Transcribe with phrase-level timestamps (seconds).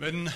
[0.00, 0.32] Wenn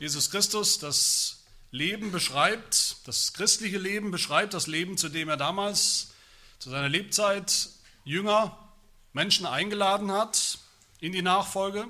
[0.00, 6.14] Jesus Christus das Leben beschreibt, das christliche Leben beschreibt, das Leben, zu dem er damals,
[6.58, 7.68] zu seiner Lebzeit,
[8.02, 8.58] Jünger,
[9.12, 10.58] Menschen eingeladen hat
[10.98, 11.86] in die Nachfolge,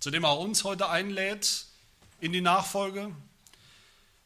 [0.00, 1.64] zu dem er uns heute einlädt
[2.20, 3.16] in die Nachfolge.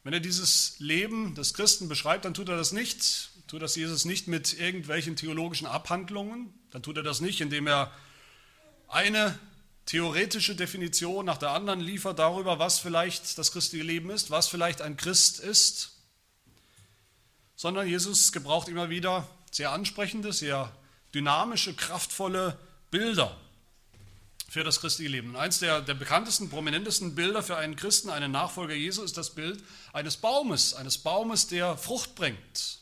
[0.03, 4.03] Wenn er dieses Leben des Christen beschreibt, dann tut er das nicht, tut das Jesus
[4.03, 7.93] nicht mit irgendwelchen theologischen Abhandlungen, dann tut er das nicht, indem er
[8.89, 9.39] eine
[9.85, 14.81] theoretische Definition nach der anderen liefert darüber, was vielleicht das christliche Leben ist, was vielleicht
[14.81, 15.91] ein Christ ist,
[17.55, 20.71] sondern Jesus gebraucht immer wieder sehr ansprechende, sehr
[21.13, 22.57] dynamische, kraftvolle
[22.91, 23.35] Bilder
[24.49, 25.29] für das christliche Leben.
[25.29, 29.35] Und eins der, der bekanntesten, prominentesten Bilder für einen Christen, einen Nachfolger Jesu, ist das
[29.35, 32.79] Bild eines Baumes, eines Baumes, der Frucht bringt.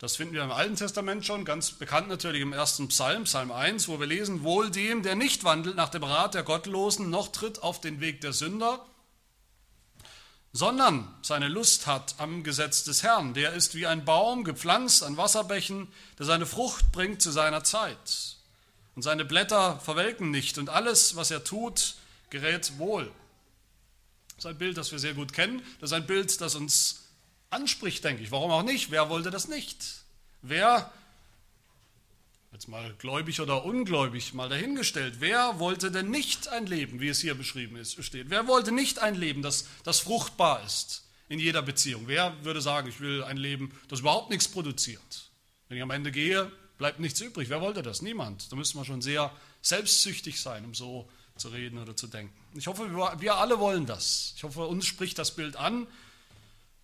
[0.00, 3.86] Das finden wir im Alten Testament schon, ganz bekannt natürlich im ersten Psalm, Psalm 1,
[3.86, 7.62] wo wir lesen, wohl dem, der nicht wandelt nach dem Rat der Gottlosen, noch tritt
[7.62, 8.82] auf den Weg der Sünder,
[10.54, 13.34] sondern seine Lust hat am Gesetz des Herrn.
[13.34, 15.86] Der ist wie ein Baum gepflanzt an Wasserbächen,
[16.18, 18.36] der seine Frucht bringt zu seiner Zeit.
[18.96, 21.96] Und seine Blätter verwelken nicht und alles, was er tut,
[22.30, 23.12] gerät wohl.
[24.36, 25.60] Das ist ein Bild, das wir sehr gut kennen.
[25.78, 27.02] Das ist ein Bild, das uns
[27.50, 28.30] anspricht, denke ich.
[28.30, 28.90] Warum auch nicht?
[28.90, 30.02] Wer wollte das nicht?
[30.42, 30.90] Wer,
[32.52, 37.20] jetzt mal gläubig oder ungläubig mal dahingestellt, wer wollte denn nicht ein Leben, wie es
[37.20, 38.30] hier beschrieben ist, steht?
[38.30, 42.04] Wer wollte nicht ein Leben, das, das fruchtbar ist in jeder Beziehung?
[42.06, 45.30] Wer würde sagen, ich will ein Leben, das überhaupt nichts produziert?
[45.68, 47.50] Wenn ich am Ende gehe, bleibt nichts übrig.
[47.50, 48.00] Wer wollte das?
[48.00, 48.50] Niemand.
[48.50, 52.34] Da müsste man schon sehr selbstsüchtig sein, um so zu reden oder zu denken.
[52.54, 52.90] Ich hoffe,
[53.20, 54.32] wir alle wollen das.
[54.36, 55.86] Ich hoffe, uns spricht das Bild an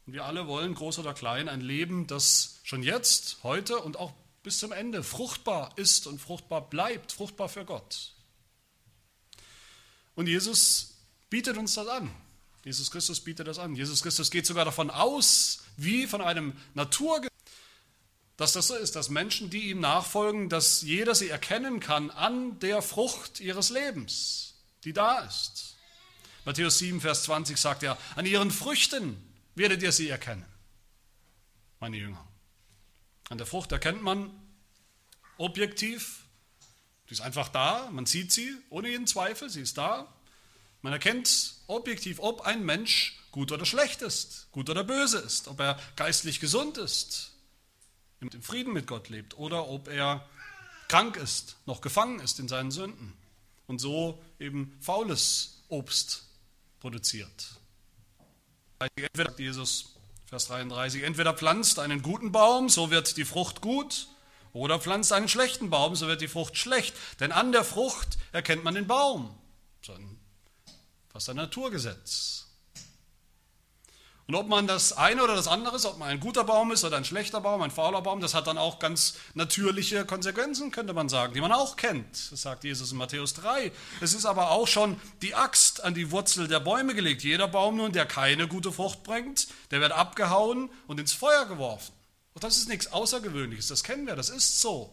[0.07, 4.13] und wir alle wollen, groß oder klein, ein Leben, das schon jetzt, heute und auch
[4.45, 8.13] bis zum Ende fruchtbar ist und fruchtbar bleibt, fruchtbar für Gott.
[10.15, 10.95] Und Jesus
[11.29, 12.11] bietet uns das an.
[12.65, 13.75] Jesus Christus bietet das an.
[13.75, 17.33] Jesus Christus geht sogar davon aus, wie von einem Naturgesetz,
[18.37, 22.59] dass das so ist, dass Menschen, die ihm nachfolgen, dass jeder sie erkennen kann an
[22.61, 24.55] der Frucht ihres Lebens,
[24.85, 25.77] die da ist.
[26.45, 29.17] Matthäus 7, Vers 20 sagt er, an ihren Früchten
[29.57, 30.45] werdet ihr sie erkennen,
[31.81, 32.25] meine Jünger.
[33.29, 34.31] An der Frucht erkennt man
[35.39, 36.27] objektiv,
[37.09, 40.13] die ist einfach da, man sieht sie ohne jeden Zweifel, sie ist da.
[40.83, 45.59] Man erkennt objektiv, ob ein Mensch gut oder schlecht ist, gut oder böse ist, ob
[45.61, 47.33] er geistlich gesund ist,
[48.21, 50.29] im Frieden mit Gott lebt oder ob er
[50.89, 53.13] krank ist, noch gefangen ist in seinen Sünden
[53.67, 56.25] und so eben faules Obst
[56.81, 57.57] produziert.
[58.79, 64.09] Entweder, Jesus, Vers 33, entweder pflanzt einen guten Baum, so wird die Frucht gut,
[64.53, 66.95] oder pflanzt einen schlechten Baum, so wird die Frucht schlecht.
[67.21, 69.37] Denn an der Frucht erkennt man den Baum.
[69.89, 70.19] Ein,
[71.09, 72.46] fast ein Naturgesetz.
[74.29, 76.83] Und ob man das eine oder das andere ist, ob man ein guter Baum ist
[76.85, 80.95] oder ein schlechter Baum, ein fauler Baum, das hat dann auch ganz natürliche Konsequenzen, könnte
[80.95, 82.33] man sagen, die man auch kennt.
[82.33, 83.71] Das sagt Jesus in Matthäus 3.
[84.01, 87.23] Es ist aber auch schon die Axt an die Wurzel der Bäume gelegt.
[87.23, 91.93] Jeder Baum nun, der keine gute Frucht bringt, der wird abgehauen und ins Feuer geworfen.
[92.35, 94.93] Und das ist nichts Außergewöhnliches, das kennen wir, das ist so.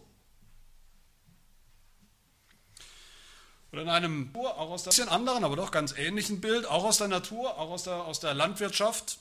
[3.72, 7.08] Oder in einem auch aus einem anderen, aber doch ganz ähnlichen Bild, auch aus der
[7.08, 9.18] Natur, auch aus der, aus der Landwirtschaft,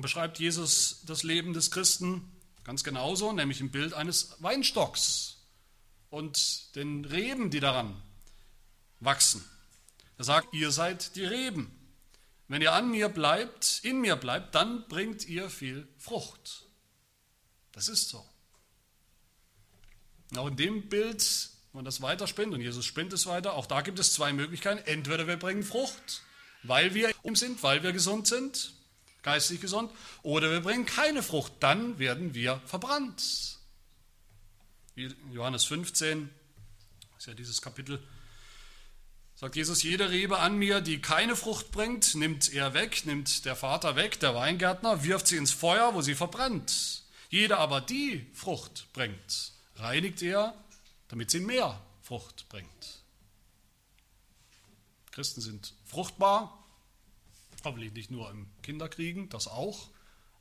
[0.00, 2.30] beschreibt Jesus das Leben des Christen
[2.64, 5.38] ganz genauso, nämlich im Bild eines Weinstocks
[6.10, 8.00] und den Reben, die daran
[9.00, 9.44] wachsen.
[10.18, 11.76] Er sagt, ihr seid die Reben.
[12.48, 16.66] Wenn ihr an mir bleibt, in mir bleibt, dann bringt ihr viel Frucht.
[17.72, 18.24] Das ist so.
[20.36, 23.80] Auch in dem Bild, wenn man das weiterspinnt, und Jesus spinnt es weiter, auch da
[23.80, 24.84] gibt es zwei Möglichkeiten.
[24.86, 26.22] Entweder wir bringen Frucht,
[26.62, 28.74] weil wir um sind, weil wir gesund sind,
[29.22, 29.90] geistig gesund,
[30.22, 33.58] oder wir bringen keine Frucht, dann werden wir verbrannt.
[34.94, 36.30] Wie Johannes 15,
[37.18, 38.02] ist ja dieses Kapitel,
[39.34, 43.56] sagt Jesus, jede Rebe an mir, die keine Frucht bringt, nimmt er weg, nimmt der
[43.56, 47.02] Vater weg, der Weingärtner, wirft sie ins Feuer, wo sie verbrennt.
[47.28, 50.54] Jede aber, die Frucht bringt, reinigt er,
[51.08, 53.00] damit sie mehr Frucht bringt.
[55.12, 56.59] Christen sind fruchtbar,
[57.64, 59.90] Hoffentlich nicht nur im Kinderkriegen, das auch,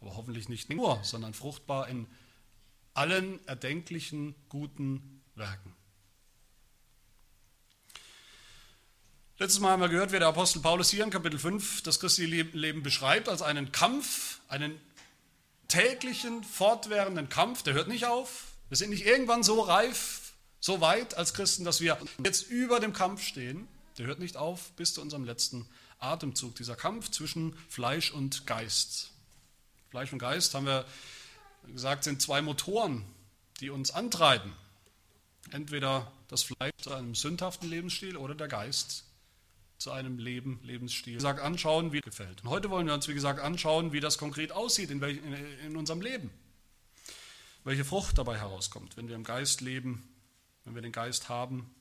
[0.01, 2.07] aber hoffentlich nicht nur, sondern fruchtbar in
[2.93, 5.75] allen erdenklichen guten Werken.
[9.37, 12.43] Letztes Mal haben wir gehört, wie der Apostel Paulus hier in Kapitel 5 das christliche
[12.57, 14.79] Leben beschreibt, als einen Kampf, einen
[15.69, 18.47] täglichen, fortwährenden Kampf, der hört nicht auf.
[18.67, 22.91] Wir sind nicht irgendwann so reif, so weit als Christen, dass wir jetzt über dem
[22.91, 23.67] Kampf stehen,
[23.97, 25.67] Der hört nicht auf bis zu unserem letzten
[25.99, 26.55] Atemzug.
[26.55, 29.11] Dieser Kampf zwischen Fleisch und Geist.
[29.89, 30.85] Fleisch und Geist, haben wir
[31.67, 33.05] gesagt, sind zwei Motoren,
[33.59, 34.53] die uns antreiben.
[35.51, 39.05] Entweder das Fleisch zu einem sündhaften Lebensstil oder der Geist
[39.77, 41.13] zu einem Leben, Lebensstil.
[41.13, 42.43] Wie gesagt, anschauen, wie gefällt.
[42.43, 45.33] Und heute wollen wir uns, wie gesagt, anschauen, wie das konkret aussieht in, welch, in,
[45.33, 46.29] in unserem Leben.
[47.63, 50.07] Welche Frucht dabei herauskommt, wenn wir im Geist leben,
[50.65, 51.73] wenn wir den Geist haben.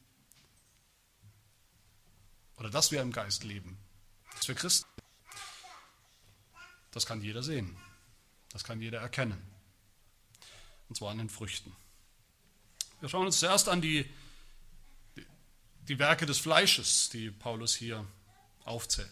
[2.57, 3.79] Oder dass wir im Geist leben.
[4.47, 4.89] Wir Christen.
[6.93, 7.77] Das kann jeder sehen.
[8.53, 9.43] Das kann jeder erkennen.
[10.89, 11.75] Und zwar an den Früchten.
[13.01, 14.09] Wir schauen uns zuerst an die
[15.89, 18.05] die Werke des Fleisches, die Paulus hier
[18.65, 19.09] aufzählt.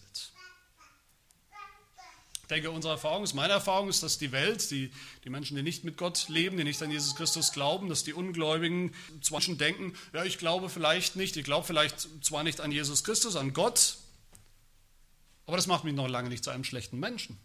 [2.41, 4.89] Ich denke, unsere Erfahrung ist, meine Erfahrung ist, dass die Welt, die,
[5.25, 8.13] die Menschen, die nicht mit Gott leben, die nicht an Jesus Christus glauben, dass die
[8.13, 12.71] Ungläubigen zwar schon denken, ja, ich glaube vielleicht nicht, ich glaube vielleicht zwar nicht an
[12.71, 13.97] Jesus Christus, an Gott,
[15.47, 17.39] aber das macht mich noch lange nicht zu einem schlechten Menschen.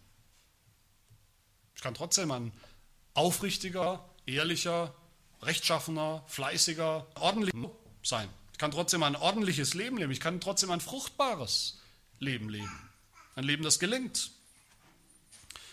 [1.75, 2.53] Ich kann trotzdem ein
[3.15, 4.95] aufrichtiger, ehrlicher,
[5.41, 7.71] rechtschaffener, fleißiger, ordentlicher
[8.03, 8.29] sein
[8.63, 10.13] kann trotzdem ein ordentliches Leben leben.
[10.13, 11.81] Ich kann trotzdem ein fruchtbares
[12.21, 12.71] Leben leben.
[13.35, 14.31] Ein Leben, das gelingt.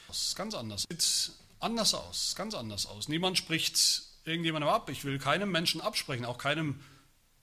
[0.08, 0.86] Das ist ganz anders.
[0.90, 2.34] Sieht anders aus.
[2.36, 3.08] Ganz anders aus.
[3.08, 4.90] Niemand spricht irgendjemandem ab.
[4.90, 6.80] Ich will keinem Menschen absprechen, auch keinem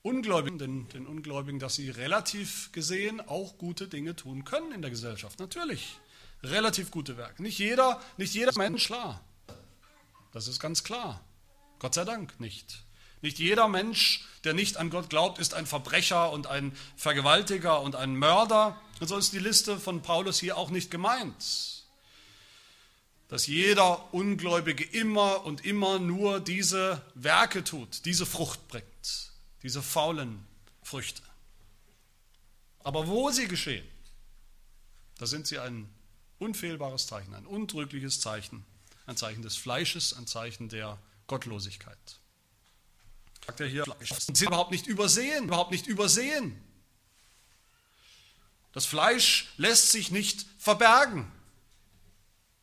[0.07, 4.89] Ungläubigen, den, den Ungläubigen, dass sie relativ gesehen auch gute Dinge tun können in der
[4.89, 5.37] Gesellschaft.
[5.39, 5.99] Natürlich.
[6.43, 7.43] Relativ gute Werke.
[7.43, 9.21] Nicht jeder, nicht jeder Mensch klar.
[10.31, 11.21] Das ist ganz klar.
[11.79, 12.85] Gott sei Dank nicht.
[13.21, 17.97] Nicht jeder Mensch, der nicht an Gott glaubt, ist ein Verbrecher und ein Vergewaltiger und
[17.97, 18.79] ein Mörder.
[19.01, 21.83] Und so ist die Liste von Paulus hier auch nicht gemeint.
[23.27, 29.26] Dass jeder Ungläubige immer und immer nur diese Werke tut, diese Frucht bringt,
[29.67, 30.45] diese faulen
[30.81, 31.21] Früchte.
[32.79, 33.85] Aber wo sie geschehen,
[35.17, 35.89] da sind sie ein
[36.39, 38.65] unfehlbares Zeichen, ein untrügliches Zeichen,
[39.07, 40.97] ein Zeichen des Fleisches, ein Zeichen der
[41.27, 41.97] Gottlosigkeit
[43.45, 43.85] sagt er hier,
[44.19, 46.61] sind überhaupt nicht übersehen, überhaupt nicht übersehen.
[48.73, 51.31] Das Fleisch lässt sich nicht verbergen.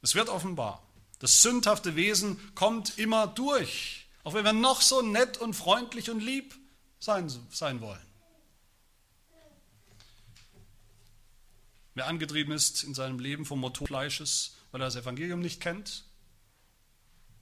[0.03, 0.83] Es wird offenbar.
[1.21, 6.21] Das sündhafte Wesen kommt immer durch, auch wenn wir noch so nett und freundlich und
[6.21, 6.55] lieb
[7.05, 8.01] sein, sein wollen.
[11.95, 16.05] Wer angetrieben ist in seinem Leben vom Motor Fleisches, weil er das Evangelium nicht kennt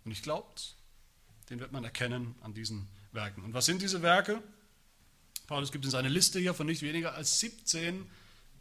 [0.05, 0.75] und nicht glaubt,
[1.49, 3.44] den wird man erkennen an diesen Werken.
[3.44, 4.43] Und was sind diese Werke?
[5.47, 8.11] Paulus gibt uns eine Liste hier von nicht weniger als 17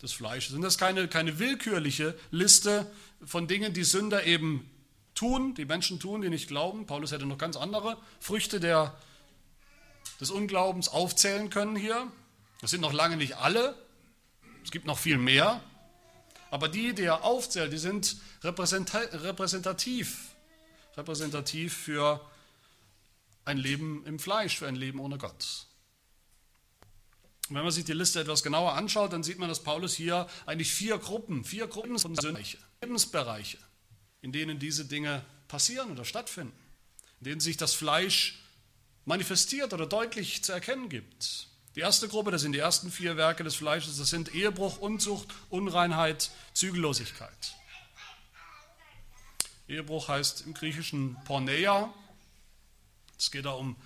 [0.02, 0.54] des Fleisches.
[0.54, 2.90] Und das ist keine, keine willkürliche Liste
[3.26, 4.70] von Dingen, die Sünder eben
[5.16, 6.86] tun, die Menschen tun, die nicht glauben.
[6.86, 8.98] Paulus hätte noch ganz andere Früchte der,
[10.22, 12.10] des Unglaubens aufzählen können hier.
[12.62, 13.76] Das sind noch lange nicht alle.
[14.64, 15.62] Es gibt noch viel mehr.
[16.52, 20.36] Aber die, die er aufzählt, die sind repräsentativ.
[20.96, 22.22] Repräsentativ für
[23.46, 25.66] ein Leben im Fleisch, für ein Leben ohne Gott.
[27.50, 30.28] Und wenn man sich die Liste etwas genauer anschaut, dann sieht man, dass Paulus hier
[30.46, 32.16] eigentlich vier Gruppen, vier Gruppen von
[32.82, 33.58] Lebensbereiche,
[34.22, 36.54] in denen diese Dinge passieren oder stattfinden,
[37.20, 38.41] in denen sich das Fleisch
[39.06, 41.48] manifestiert oder deutlich zu erkennen gibt.
[41.76, 45.30] Die erste Gruppe, das sind die ersten vier Werke des Fleisches, das sind Ehebruch, Unzucht,
[45.50, 47.56] Unreinheit, Zügellosigkeit.
[49.70, 51.94] Ehebruch heißt im Griechischen Porneia,
[53.18, 53.78] es geht da um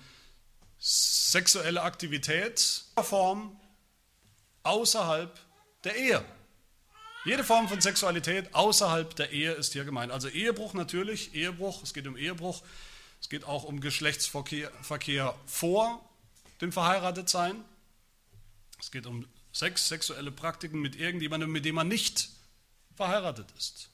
[0.78, 3.60] sexuelle Aktivität, Form
[4.64, 5.38] außerhalb
[5.84, 6.24] der Ehe.
[7.24, 10.12] Jede Form von Sexualität außerhalb der Ehe ist hier gemeint.
[10.12, 12.62] Also Ehebruch natürlich, Ehebruch, es geht um Ehebruch,
[13.26, 16.00] es geht auch um Geschlechtsverkehr Verkehr vor
[16.60, 17.64] dem Verheiratetsein.
[18.78, 22.28] Es geht um Sex, sexuelle Praktiken mit irgendjemandem, mit dem man nicht
[22.94, 23.90] verheiratet ist.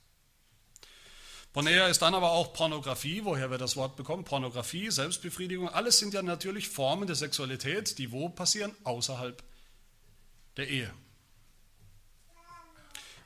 [1.55, 4.25] Pornea ist dann aber auch Pornografie, woher wir das Wort bekommen.
[4.25, 8.77] Pornografie, Selbstbefriedigung, alles sind ja natürlich Formen der Sexualität, die wo passieren?
[8.85, 9.43] Außerhalb
[10.59, 10.93] der Ehe.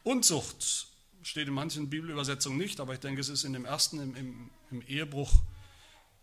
[0.04, 0.86] Unzucht
[1.24, 4.50] steht in manchen Bibelübersetzungen nicht, aber ich denke, es ist in dem ersten, im, im,
[4.70, 5.32] im Ehebruch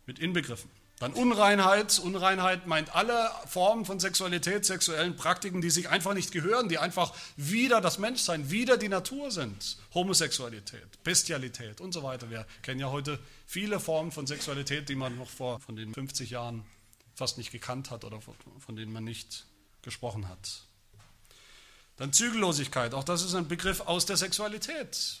[0.06, 0.70] mit inbegriffen.
[1.00, 1.98] Dann Unreinheit.
[1.98, 7.12] Unreinheit meint alle Formen von Sexualität, sexuellen Praktiken, die sich einfach nicht gehören, die einfach
[7.36, 9.76] wieder das Menschsein, wieder die Natur sind.
[9.92, 12.30] Homosexualität, Bestialität und so weiter.
[12.30, 16.30] Wir kennen ja heute viele Formen von Sexualität, die man noch vor von den 50
[16.30, 16.64] Jahren
[17.14, 19.46] fast nicht gekannt hat oder von denen man nicht
[19.82, 20.62] gesprochen hat.
[21.96, 25.20] Dann Zügellosigkeit, auch das ist ein Begriff aus der Sexualität.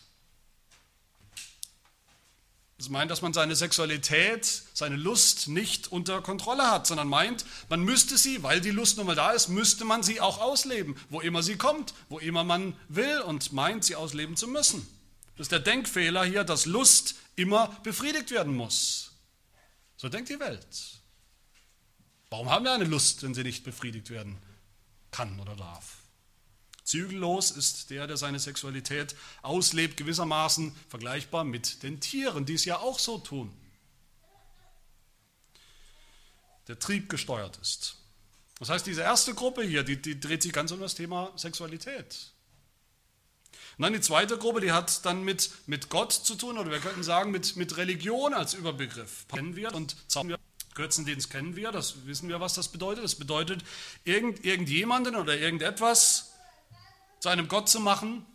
[2.76, 7.82] Das meint, dass man seine Sexualität, seine Lust nicht unter Kontrolle hat, sondern meint, man
[7.82, 11.20] müsste sie, weil die Lust nun mal da ist, müsste man sie auch ausleben, wo
[11.20, 14.86] immer sie kommt, wo immer man will und meint, sie ausleben zu müssen.
[15.36, 19.12] Das ist der Denkfehler hier, dass Lust immer befriedigt werden muss.
[19.96, 20.66] So denkt die Welt.
[22.30, 24.36] Warum haben wir eine Lust, wenn sie nicht befriedigt werden
[25.12, 26.03] kann oder darf?
[26.84, 32.78] Zügellos ist der, der seine Sexualität auslebt, gewissermaßen vergleichbar mit den Tieren, die es ja
[32.78, 33.52] auch so tun.
[36.68, 37.96] Der Trieb gesteuert ist.
[38.58, 42.32] Das heißt, diese erste Gruppe hier, die, die dreht sich ganz um das Thema Sexualität.
[43.76, 46.78] Und dann die zweite Gruppe, die hat dann mit, mit Gott zu tun, oder wir
[46.78, 49.26] könnten sagen mit, mit Religion als Überbegriff.
[49.28, 50.38] Kennen wir und zaubern wir.
[50.74, 53.04] Götzendienst kennen wir, das wissen wir, was das bedeutet.
[53.04, 53.62] Das bedeutet,
[54.04, 56.33] irgend, irgendjemanden oder irgendetwas
[57.24, 58.26] zu einem Gott zu machen,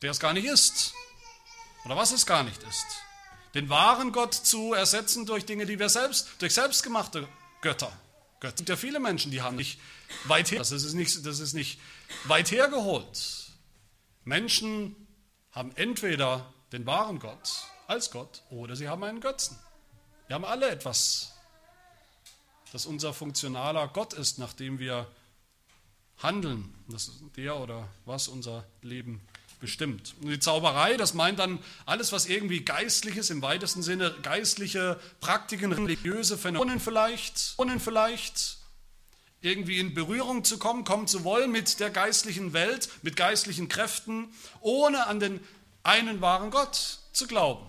[0.00, 0.94] der es gar nicht ist.
[1.84, 2.86] Oder was es gar nicht ist.
[3.52, 7.28] Den wahren Gott zu ersetzen durch Dinge, die wir selbst, durch selbstgemachte
[7.60, 7.92] Götter.
[8.40, 8.48] Götter.
[8.48, 9.78] Es gibt ja viele Menschen, die haben nicht
[10.24, 11.80] weit her, das ist nicht, das ist nicht
[12.24, 13.52] weit hergeholt.
[14.24, 14.96] Menschen
[15.52, 17.50] haben entweder den wahren Gott
[17.88, 19.58] als Gott oder sie haben einen Götzen.
[20.28, 21.34] Wir haben alle etwas,
[22.72, 25.10] das unser funktionaler Gott ist, nachdem wir
[26.18, 29.20] handeln, das der oder was unser Leben
[29.60, 30.14] bestimmt.
[30.20, 35.72] Und die Zauberei, das meint dann alles, was irgendwie geistliches im weitesten Sinne, geistliche Praktiken,
[35.72, 38.58] religiöse Phänomene vielleicht, vielleicht
[39.40, 44.28] irgendwie in Berührung zu kommen, kommen zu wollen mit der geistlichen Welt, mit geistlichen Kräften,
[44.60, 45.40] ohne an den
[45.82, 47.64] einen wahren Gott zu glauben.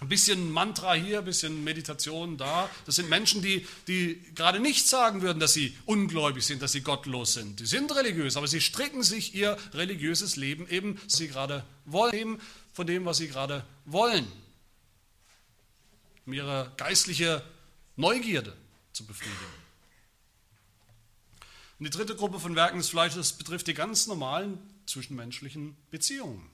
[0.00, 2.70] Ein bisschen Mantra hier, ein bisschen Meditation da.
[2.86, 6.80] Das sind Menschen, die, die gerade nicht sagen würden, dass sie ungläubig sind, dass sie
[6.80, 7.60] gottlos sind.
[7.60, 12.40] Die sind religiös, aber sie stricken sich ihr religiöses Leben eben, was sie gerade wollen,
[12.72, 14.26] von dem, was sie gerade wollen.
[16.24, 17.42] Um ihre geistliche
[17.96, 18.56] Neugierde
[18.94, 19.60] zu befriedigen.
[21.78, 26.50] Und die dritte Gruppe von Werken des Fleisches betrifft die ganz normalen zwischenmenschlichen Beziehungen,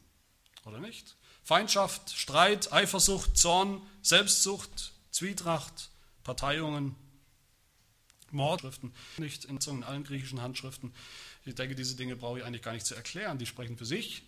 [0.64, 1.14] oder nicht?
[1.46, 5.90] Feindschaft, Streit, Eifersucht, Zorn, Selbstsucht, Zwietracht,
[6.24, 6.96] Parteiungen,
[8.32, 10.92] Mordschriften, nicht in allen griechischen Handschriften.
[11.44, 13.38] Ich denke, diese Dinge brauche ich eigentlich gar nicht zu erklären.
[13.38, 14.24] Die sprechen für sich.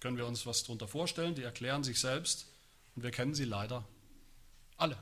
[0.00, 1.34] Können wir uns was darunter vorstellen?
[1.34, 2.46] Die erklären sich selbst
[2.94, 3.88] und wir kennen sie leider
[4.76, 4.98] alle.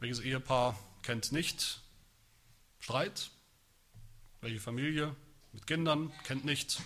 [0.00, 1.80] Welches Ehepaar kennt nicht
[2.80, 3.30] Streit?
[4.40, 5.14] Welche Familie
[5.52, 6.82] mit Kindern kennt nicht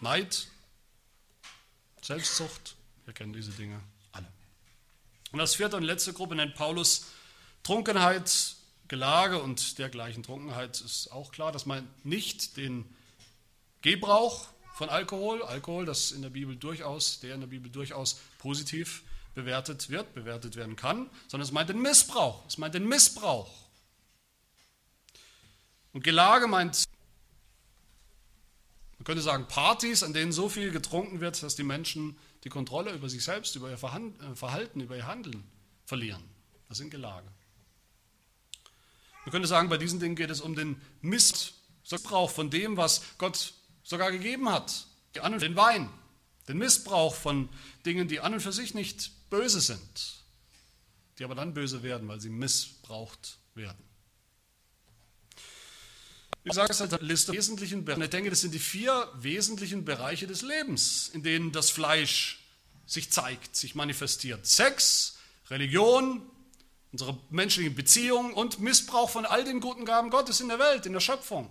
[0.00, 0.48] Neid,
[2.02, 3.80] Selbstsucht, wir kennen diese Dinge
[4.12, 4.26] alle.
[5.32, 7.06] Und als vierte und letzte Gruppe nennt Paulus
[7.62, 8.56] Trunkenheit,
[8.88, 10.22] Gelage und dergleichen.
[10.22, 12.84] Trunkenheit ist auch klar, das meint nicht den
[13.82, 19.02] Gebrauch von Alkohol, Alkohol, das in der Bibel durchaus, der in der Bibel durchaus positiv
[19.34, 23.52] bewertet wird, bewertet werden kann, sondern es meint den Missbrauch, es meint den Missbrauch.
[25.92, 26.84] Und Gelage meint
[29.06, 33.08] könnte sagen Partys, an denen so viel getrunken wird, dass die Menschen die Kontrolle über
[33.08, 35.44] sich selbst, über ihr äh, Verhalten, über ihr Handeln
[35.84, 36.24] verlieren.
[36.68, 37.28] Das sind Gelage.
[39.24, 43.54] Man könnte sagen, bei diesen Dingen geht es um den Missbrauch von dem, was Gott
[43.84, 44.86] sogar gegeben hat.
[45.14, 45.88] Den Wein,
[46.48, 47.48] den Missbrauch von
[47.86, 50.24] Dingen, die an und für sich nicht böse sind,
[51.20, 53.85] die aber dann böse werden, weil sie missbraucht werden.
[56.46, 58.04] Ich sage es halt Liste wesentlichen Bereiche.
[58.04, 62.38] Ich denke, das sind die vier wesentlichen Bereiche des Lebens, in denen das Fleisch
[62.86, 64.46] sich zeigt, sich manifestiert.
[64.46, 65.18] Sex,
[65.50, 66.22] Religion,
[66.92, 70.92] unsere menschlichen Beziehungen und Missbrauch von all den guten Gaben Gottes in der Welt, in
[70.92, 71.50] der Schöpfung.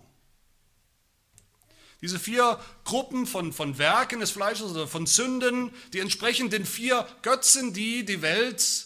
[2.01, 7.05] Diese vier Gruppen von, von Werken des Fleisches oder von Sünden, die entsprechen den vier
[7.21, 8.85] Götzen, die die Welt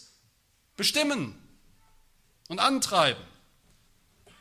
[0.75, 1.35] bestimmen
[2.47, 3.28] und antreiben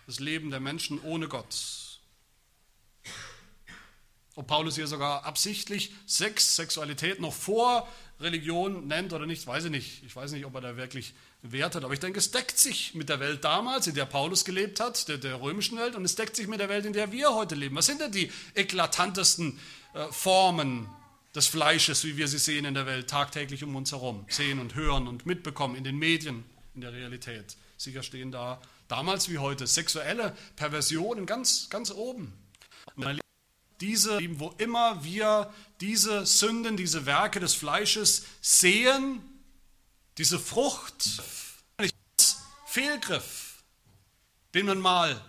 [0.09, 2.01] das Leben der Menschen ohne Gott.
[4.37, 7.87] Ob Paulus hier sogar absichtlich Sex, Sexualität noch vor
[8.19, 10.03] Religion nennt oder nicht, weiß ich nicht.
[10.07, 11.13] Ich weiß nicht, ob er da wirklich
[11.43, 14.81] wertet, aber ich denke, es deckt sich mit der Welt damals, in der Paulus gelebt
[14.81, 17.35] hat, der, der römischen Welt, und es deckt sich mit der Welt, in der wir
[17.35, 17.77] heute leben.
[17.77, 19.61] Was sind denn die eklatantesten
[19.93, 20.89] äh, Formen
[21.35, 24.75] des Fleisches, wie wir sie sehen in der Welt, tagtäglich um uns herum, sehen und
[24.75, 27.59] hören und mitbekommen in den Medien, in der Realität?
[27.79, 32.33] Sicher stehen da damals wie heute, sexuelle Perversionen ganz, ganz oben.
[33.81, 39.23] Diese, wo immer wir diese Sünden, diese Werke des Fleisches sehen,
[40.19, 41.23] diese Frucht,
[42.67, 43.63] Fehlgriff,
[44.55, 45.21] den man mal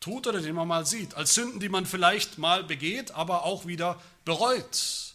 [0.00, 1.14] tut oder den man mal sieht.
[1.14, 5.14] Als Sünden, die man vielleicht mal begeht, aber auch wieder bereut.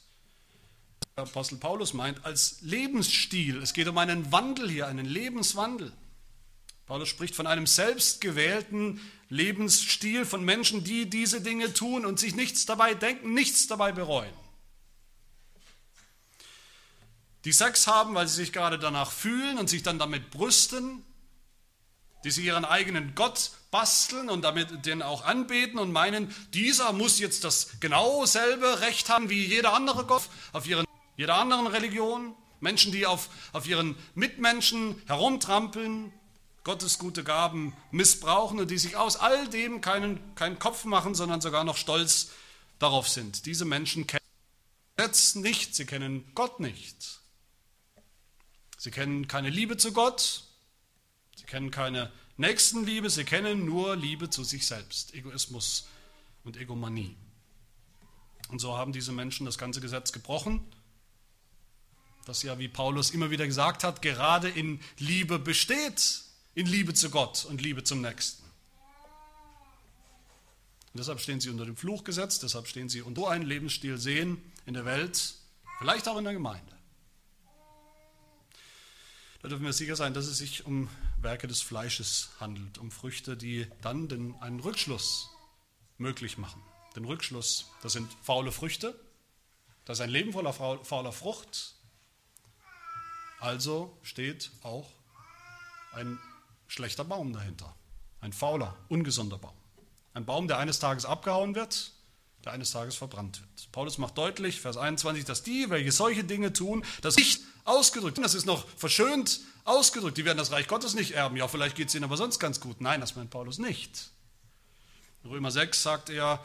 [1.15, 3.63] Apostel Paulus meint als Lebensstil.
[3.63, 5.91] Es geht um einen Wandel hier, einen Lebenswandel.
[6.88, 12.65] Paulus spricht von einem selbstgewählten Lebensstil von Menschen, die diese Dinge tun und sich nichts
[12.65, 14.34] dabei denken, nichts dabei bereuen.
[17.44, 21.03] Die Sex haben, weil sie sich gerade danach fühlen und sich dann damit brüsten,
[22.24, 27.20] die sich ihren eigenen Gott basteln und damit den auch anbeten und meinen, dieser muss
[27.20, 30.86] jetzt das genau selbe Recht haben wie jeder andere Gott auf ihren,
[31.17, 32.34] jeder anderen Religion.
[32.60, 36.12] Menschen, die auf, auf ihren Mitmenschen herumtrampeln,
[36.67, 41.39] Gottes gute Gaben missbrauchen und die sich aus all dem keinen, keinen Kopf machen, sondern
[41.39, 42.31] sogar noch stolz
[42.77, 43.45] darauf sind.
[43.45, 44.21] Diese Menschen kennen
[44.97, 47.21] Gesetz nicht, sie kennen Gott nicht.
[48.77, 50.43] Sie kennen keine Liebe zu Gott,
[51.38, 55.88] sie kennen keine Nächstenliebe, sie kennen nur Liebe zu sich selbst, Egoismus
[56.43, 57.15] und Egomanie.
[58.50, 60.59] Und so haben diese Menschen das ganze Gesetz gebrochen,
[62.25, 66.26] das ja, wie Paulus immer wieder gesagt hat, gerade in Liebe besteht
[66.57, 68.43] in Liebe zu Gott und Liebe zum Nächsten.
[70.91, 74.41] Und deshalb stehen sie unter dem Fluchgesetz, deshalb stehen sie unter so einen Lebensstil sehen
[74.65, 75.35] in der Welt,
[75.77, 76.75] vielleicht auch in der Gemeinde.
[79.43, 80.89] Da dürfen wir sicher sein, dass es sich um
[81.21, 85.29] Werke des Fleisches handelt, um Früchte, die dann den, einen Rückschluss
[85.99, 86.63] möglich machen.
[86.95, 88.99] Den Rückschluss, das sind faule Früchte,
[89.85, 91.75] das ist ein Leben voller fauler Frucht.
[93.39, 94.89] Also steht auch
[95.93, 96.17] ein
[96.67, 97.75] schlechter Baum dahinter.
[98.21, 99.53] Ein fauler, ungesunder Baum.
[100.13, 101.91] Ein Baum, der eines Tages abgehauen wird,
[102.43, 103.71] der eines Tages verbrannt wird.
[103.71, 108.33] Paulus macht deutlich, Vers 21, dass die, welche solche Dinge tun, das nicht ausgedrückt, das
[108.33, 111.36] ist noch verschönt ausgedrückt, die werden das Reich Gottes nicht erben.
[111.36, 112.81] Ja, vielleicht geht es ihnen aber sonst ganz gut.
[112.81, 114.09] Nein, das meint Paulus nicht.
[115.24, 116.43] In Römer 6 sagt er,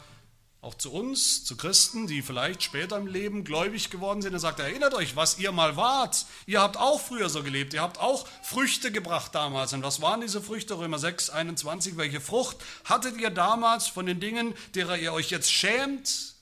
[0.63, 4.31] auch zu uns, zu Christen, die vielleicht später im Leben gläubig geworden sind.
[4.31, 6.25] Er sagt, erinnert euch, was ihr mal wart.
[6.45, 7.73] Ihr habt auch früher so gelebt.
[7.73, 9.73] Ihr habt auch Früchte gebracht damals.
[9.73, 10.77] Und was waren diese Früchte?
[10.77, 11.97] Römer 6, 21.
[11.97, 16.35] Welche Frucht hattet ihr damals von den Dingen, derer ihr euch jetzt schämt?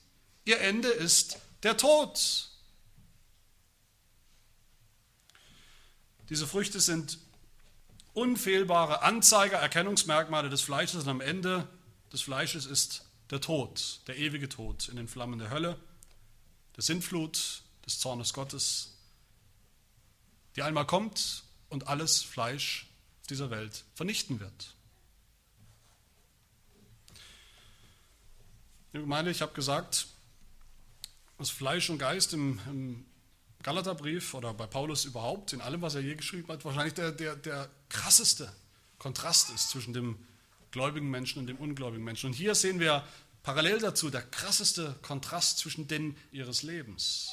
[0.46, 2.50] Ihr Ende ist der Tod.
[6.30, 7.18] Diese Früchte sind
[8.14, 11.68] unfehlbare Anzeiger, Erkennungsmerkmale des Fleisches und am Ende
[12.14, 15.80] des Fleisches ist der Tod, der ewige Tod in den Flammen der Hölle,
[16.76, 18.94] der Sintflut, des Zornes Gottes,
[20.56, 22.88] die einmal kommt und alles Fleisch
[23.30, 24.76] dieser Welt vernichten wird.
[28.94, 30.08] Ich meine, ich habe gesagt,
[31.38, 33.06] dass Fleisch und Geist im, im
[33.64, 37.36] Galaterbrief oder bei Paulus überhaupt, in allem, was er je geschrieben hat, wahrscheinlich der, der,
[37.36, 38.52] der krasseste
[39.00, 40.20] Kontrast ist zwischen dem
[40.72, 42.28] gläubigen Menschen und dem ungläubigen Menschen.
[42.28, 43.06] Und hier sehen wir
[43.44, 47.32] parallel dazu der krasseste Kontrast zwischen den ihres Lebens.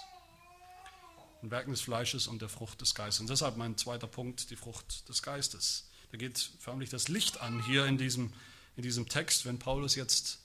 [1.42, 3.20] Den Werken des Fleisches und der Frucht des Geistes.
[3.20, 5.88] Und deshalb mein zweiter Punkt, die Frucht des Geistes.
[6.10, 8.32] Da geht förmlich das Licht an hier in diesem,
[8.76, 10.40] in diesem Text, wenn Paulus jetzt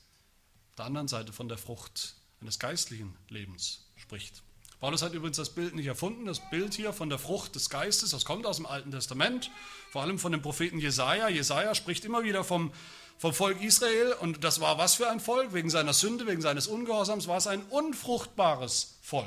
[0.77, 4.43] der anderen Seite von der Frucht eines geistlichen Lebens spricht.
[4.83, 8.09] Paulus hat übrigens das Bild nicht erfunden, das Bild hier von der Frucht des Geistes,
[8.09, 9.49] das kommt aus dem Alten Testament,
[9.89, 11.29] vor allem von dem Propheten Jesaja.
[11.29, 12.73] Jesaja spricht immer wieder vom,
[13.17, 15.53] vom Volk Israel und das war was für ein Volk?
[15.53, 19.25] Wegen seiner Sünde, wegen seines Ungehorsams war es ein unfruchtbares Volk.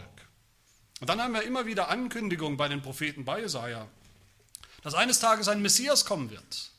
[1.00, 3.88] Und dann haben wir immer wieder Ankündigungen bei den Propheten bei Jesaja,
[4.82, 6.70] dass eines Tages ein Messias kommen wird.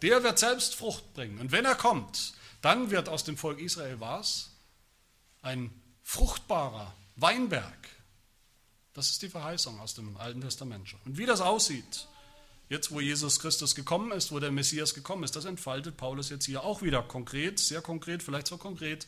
[0.00, 1.40] Der wird selbst Frucht bringen.
[1.40, 2.32] Und wenn er kommt,
[2.62, 4.52] dann wird aus dem Volk Israel was?
[5.42, 5.70] Ein
[6.02, 7.93] fruchtbarer Weinberg.
[8.94, 11.00] Das ist die Verheißung aus dem Alten Testament schon.
[11.04, 12.06] Und wie das aussieht,
[12.68, 16.46] jetzt wo Jesus Christus gekommen ist, wo der Messias gekommen ist, das entfaltet Paulus jetzt
[16.46, 19.06] hier auch wieder konkret, sehr konkret, vielleicht so konkret,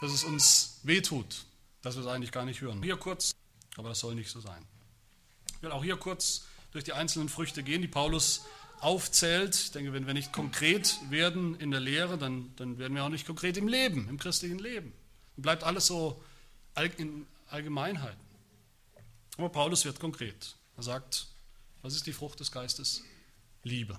[0.00, 1.44] dass es uns wehtut,
[1.82, 2.82] dass wir es eigentlich gar nicht hören.
[2.82, 3.34] Hier kurz,
[3.76, 4.66] aber das soll nicht so sein.
[5.56, 8.44] Ich will auch hier kurz durch die einzelnen Früchte gehen, die Paulus
[8.80, 9.54] aufzählt.
[9.54, 13.10] Ich denke, wenn wir nicht konkret werden in der Lehre, dann, dann werden wir auch
[13.10, 14.92] nicht konkret im Leben, im christlichen Leben.
[15.36, 16.20] Dann bleibt alles so
[16.96, 18.21] in Allgemeinheiten.
[19.36, 20.56] Aber Paulus wird konkret.
[20.76, 21.26] Er sagt,
[21.82, 23.02] was ist die Frucht des Geistes?
[23.62, 23.98] Liebe.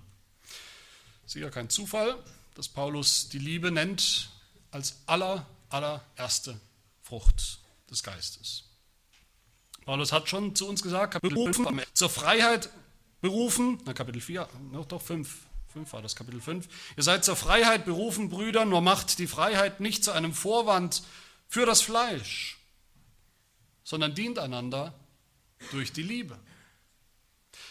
[1.26, 2.18] Sicher kein Zufall,
[2.56, 4.30] dass Paulus die Liebe nennt
[4.72, 6.60] als aller, allererste
[7.02, 8.64] Frucht des Geistes.
[9.86, 12.70] Paulus hat schon zu uns gesagt, Kapitel 5, zur Freiheit
[13.22, 15.30] berufen, na Kapitel 4, noch doch 5,
[15.74, 16.68] 5 war das Kapitel 5.
[16.96, 21.04] Ihr seid zur Freiheit berufen, Brüder, nur macht die Freiheit nicht zu einem Vorwand
[21.48, 22.60] für das Fleisch,
[23.84, 24.94] sondern dient einander
[25.72, 26.40] durch die Liebe.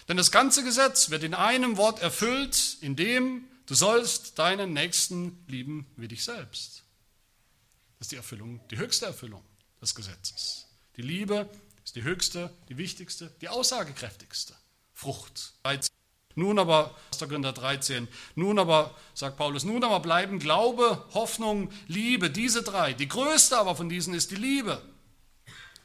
[0.09, 5.44] Denn das ganze Gesetz wird in einem Wort erfüllt, in dem du sollst deinen Nächsten
[5.46, 6.83] lieben wie dich selbst.
[7.98, 9.44] Das ist die Erfüllung, die höchste Erfüllung
[9.81, 10.66] des Gesetzes.
[10.96, 11.48] Die Liebe
[11.85, 14.55] ist die höchste, die wichtigste, die aussagekräftigste
[14.92, 15.55] Frucht.
[16.35, 17.20] Nun aber, 1.
[17.20, 22.94] Korinther 13, nun aber, sagt Paulus, nun aber bleiben Glaube, Hoffnung, Liebe, diese drei.
[22.94, 24.83] Die größte aber von diesen ist die Liebe.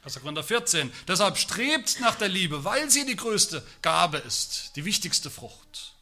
[0.04, 0.20] 1.
[0.20, 5.30] Korinther 14, deshalb strebt nach der Liebe, weil sie die größte Gabe ist, die wichtigste
[5.30, 5.94] Frucht.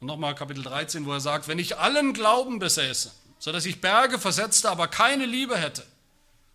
[0.00, 3.80] Und nochmal Kapitel 13, wo er sagt, wenn ich allen Glauben besäße, so dass ich
[3.80, 5.86] Berge versetzte, aber keine Liebe hätte,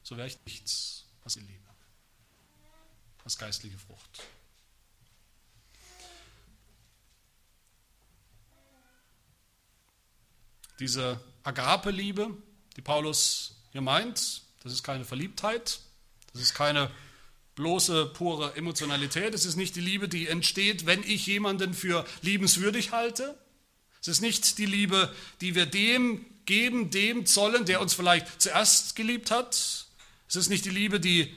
[0.04, 1.50] so wäre ich nichts als Liebe,
[3.24, 4.22] als geistliche Frucht.
[10.80, 12.36] Diese Agape-Liebe,
[12.76, 15.80] die Paulus hier meint, das ist keine Verliebtheit,
[16.36, 16.92] das ist keine
[17.56, 22.92] bloße, pure Emotionalität, es ist nicht die Liebe, die entsteht, wenn ich jemanden für liebenswürdig
[22.92, 23.40] halte,
[24.02, 28.98] es ist nicht die Liebe, die wir dem geben, dem zollen, der uns vielleicht zuerst
[28.98, 29.56] geliebt hat,
[30.28, 31.34] es ist nicht die Liebe, die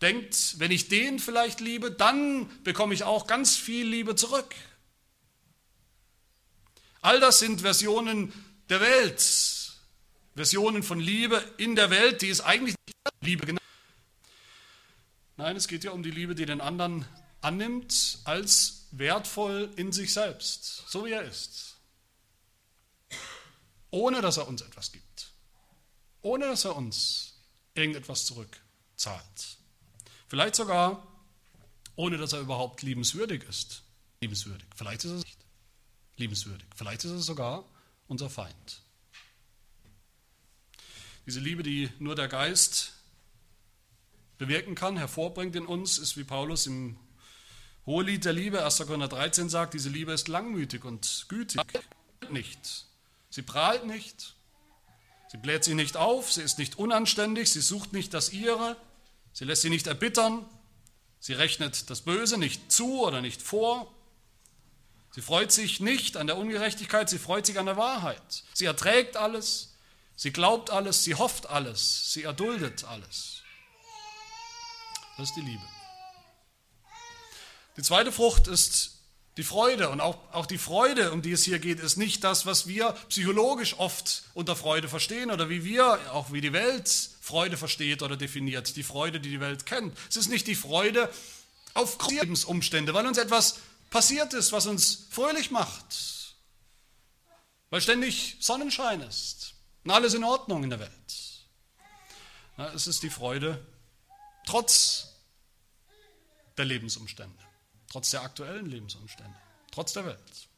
[0.00, 4.54] denkt, wenn ich den vielleicht liebe, dann bekomme ich auch ganz viel Liebe zurück.
[7.00, 8.32] All das sind Versionen
[8.68, 9.72] der Welt.
[10.36, 13.62] Versionen von Liebe in der Welt, die ist eigentlich nicht Liebe genannt.
[15.42, 17.04] Nein, es geht ja um die Liebe, die den anderen
[17.40, 21.78] annimmt als wertvoll in sich selbst, so wie er ist.
[23.90, 25.32] Ohne dass er uns etwas gibt.
[26.20, 27.40] Ohne dass er uns
[27.74, 29.58] irgendetwas zurückzahlt.
[30.28, 31.04] Vielleicht sogar
[31.96, 33.82] ohne dass er überhaupt liebenswürdig ist.
[34.20, 34.68] Liebenswürdig.
[34.76, 35.38] Vielleicht ist er nicht
[36.18, 36.68] liebenswürdig.
[36.76, 37.64] Vielleicht ist er sogar
[38.06, 38.80] unser Feind.
[41.26, 42.92] Diese Liebe, die nur der Geist
[44.38, 46.96] bewirken kann, hervorbringt in uns, ist wie Paulus im
[47.86, 48.78] Hohelied der Liebe, 1.
[48.86, 51.60] Korinther 13 sagt, diese Liebe ist langmütig und gütig.
[52.30, 52.86] Nicht.
[53.30, 54.34] Sie prahlt nicht.
[55.30, 56.32] Sie bläht sich nicht auf.
[56.32, 57.50] Sie ist nicht unanständig.
[57.50, 58.76] Sie sucht nicht das Ihre.
[59.32, 60.44] Sie lässt sie nicht erbittern.
[61.18, 63.92] Sie rechnet das Böse nicht zu oder nicht vor.
[65.12, 68.44] Sie freut sich nicht an der Ungerechtigkeit, sie freut sich an der Wahrheit.
[68.54, 69.74] Sie erträgt alles,
[70.16, 73.41] sie glaubt alles, sie hofft alles, sie erduldet alles.
[75.16, 75.62] Das ist die Liebe.
[77.76, 78.98] Die zweite Frucht ist
[79.36, 79.88] die Freude.
[79.88, 82.92] Und auch, auch die Freude, um die es hier geht, ist nicht das, was wir
[83.08, 88.16] psychologisch oft unter Freude verstehen oder wie wir, auch wie die Welt Freude versteht oder
[88.16, 88.76] definiert.
[88.76, 89.96] Die Freude, die die Welt kennt.
[90.08, 91.10] Es ist nicht die Freude
[91.74, 96.34] auf Lebensumstände, weil uns etwas passiert ist, was uns fröhlich macht,
[97.70, 100.90] weil ständig Sonnenschein ist und alles in Ordnung in der Welt.
[102.58, 103.64] Ja, es ist die Freude
[104.46, 105.08] trotz
[106.56, 107.38] der Lebensumstände,
[107.90, 109.36] trotz der aktuellen Lebensumstände,
[109.70, 110.48] trotz der Welt.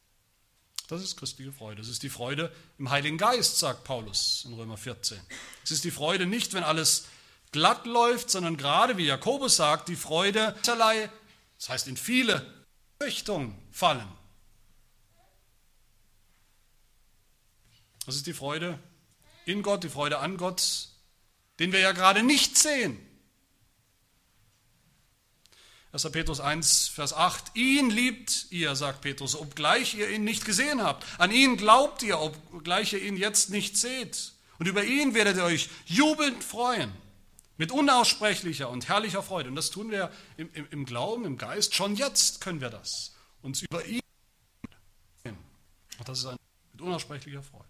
[0.89, 1.81] Das ist christliche Freude.
[1.81, 5.19] Es ist die Freude im Heiligen Geist, sagt Paulus in Römer 14.
[5.63, 7.07] Es ist die Freude nicht, wenn alles
[7.53, 12.65] glatt läuft, sondern gerade wie Jakobus sagt, die Freude, das heißt in viele
[13.03, 14.09] Richtung fallen.
[18.05, 18.79] Das ist die Freude
[19.47, 20.89] in Gott, die Freude an Gott,
[21.59, 22.99] den wir ja gerade nicht sehen.
[25.95, 26.11] 1.
[26.11, 27.55] Petrus 1, Vers 8.
[27.55, 31.07] Ihn liebt ihr, sagt Petrus, obgleich ihr ihn nicht gesehen habt.
[31.21, 34.33] An ihn glaubt ihr, obgleich ihr ihn jetzt nicht seht.
[34.59, 36.93] Und über ihn werdet ihr euch jubelnd freuen.
[37.59, 39.49] Mit unaussprechlicher und herrlicher Freude.
[39.49, 41.77] Und das tun wir im, im, im Glauben, im Geist.
[41.77, 43.15] Schon jetzt können wir das.
[43.43, 44.01] Uns über ihn.
[46.01, 46.39] Auch das ist eine,
[46.73, 47.65] mit unaussprechlicher Freude.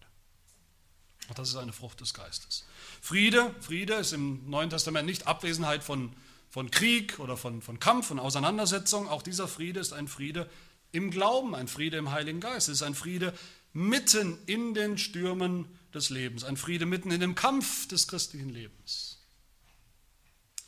[1.28, 2.64] Auch das ist eine Frucht des Geistes.
[3.02, 6.14] Friede, Friede ist im Neuen Testament nicht Abwesenheit von,
[6.54, 9.08] von Krieg oder von, von Kampf und Auseinandersetzung.
[9.08, 10.48] Auch dieser Friede ist ein Friede
[10.92, 12.68] im Glauben, ein Friede im Heiligen Geist.
[12.68, 13.36] Es ist ein Friede
[13.72, 19.20] mitten in den Stürmen des Lebens, ein Friede mitten in dem Kampf des christlichen Lebens.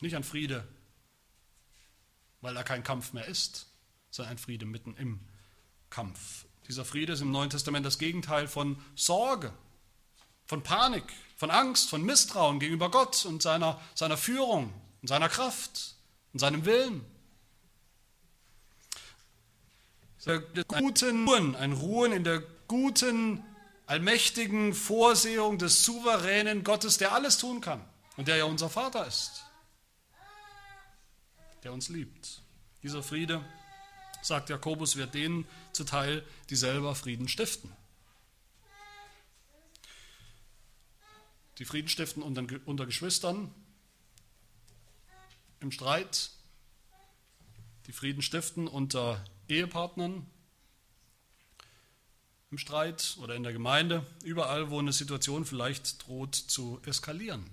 [0.01, 0.67] Nicht ein Friede,
[2.41, 3.67] weil da kein Kampf mehr ist,
[4.09, 5.21] sondern ein Friede mitten im
[5.89, 6.47] Kampf.
[6.67, 9.53] Dieser Friede ist im Neuen Testament das Gegenteil von Sorge,
[10.47, 11.05] von Panik,
[11.37, 15.95] von Angst, von Misstrauen gegenüber Gott und seiner, seiner Führung und seiner Kraft
[16.33, 17.05] und seinem Willen.
[20.67, 23.43] Guten Ruhen, ein Ruhen in der guten,
[23.85, 27.81] allmächtigen Vorsehung des souveränen Gottes, der alles tun kann
[28.17, 29.47] und der ja unser Vater ist
[31.67, 32.41] der uns liebt.
[32.81, 33.43] Dieser Friede,
[34.21, 37.71] sagt Jakobus, wird denen zuteil, die selber Frieden stiften.
[41.57, 43.53] Die Frieden stiften unter Geschwistern
[45.59, 46.31] im Streit,
[47.87, 50.25] die Frieden stiften unter Ehepartnern,
[52.51, 57.49] im Streit oder in der Gemeinde, überall, wo eine Situation vielleicht droht zu eskalieren.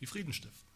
[0.00, 0.70] Die Frieden stiften.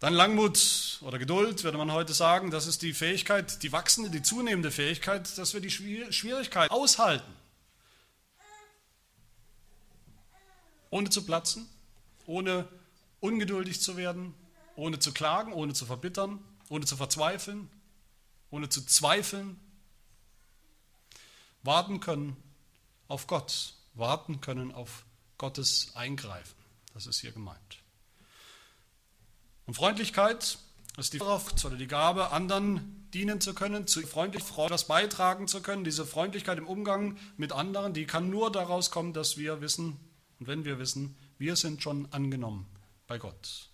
[0.00, 4.22] Dann Langmut oder Geduld, würde man heute sagen, das ist die Fähigkeit, die wachsende, die
[4.22, 7.32] zunehmende Fähigkeit, dass wir die Schwierigkeit aushalten.
[10.90, 11.68] Ohne zu platzen,
[12.26, 12.68] ohne
[13.20, 14.34] ungeduldig zu werden,
[14.76, 17.68] ohne zu klagen, ohne zu verbittern, ohne zu verzweifeln,
[18.50, 19.58] ohne zu zweifeln.
[21.62, 22.36] Warten können
[23.08, 25.04] auf Gott, warten können auf
[25.36, 26.54] Gottes Eingreifen.
[26.94, 27.82] Das ist hier gemeint.
[29.66, 30.58] Und Freundlichkeit
[30.96, 35.60] ist die Kraft oder die Gabe, anderen dienen zu können, zu freundlich etwas beitragen zu
[35.60, 35.84] können.
[35.84, 39.98] Diese Freundlichkeit im Umgang mit anderen, die kann nur daraus kommen, dass wir wissen,
[40.38, 42.66] und wenn wir wissen, wir sind schon angenommen
[43.08, 43.68] bei Gott.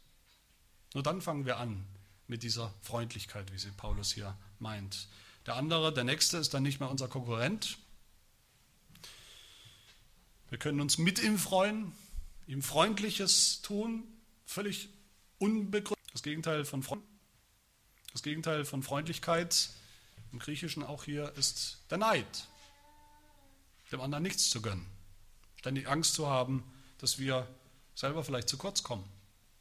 [0.94, 1.84] Nur dann fangen wir an
[2.26, 5.08] mit dieser Freundlichkeit, wie sie Paulus hier meint.
[5.44, 7.76] Der andere, der nächste, ist dann nicht mehr unser Konkurrent.
[10.48, 11.92] Wir können uns mit ihm freuen,
[12.46, 14.04] ihm Freundliches tun,
[14.46, 14.88] völlig
[15.38, 15.98] unbegründet.
[16.12, 16.82] Das Gegenteil von
[18.12, 19.70] das Gegenteil von Freundlichkeit
[20.30, 22.46] im Griechischen auch hier ist der Neid,
[23.90, 24.86] dem anderen nichts zu gönnen,
[25.56, 26.62] ständig Angst zu haben,
[26.98, 27.48] dass wir
[27.96, 29.04] selber vielleicht zu kurz kommen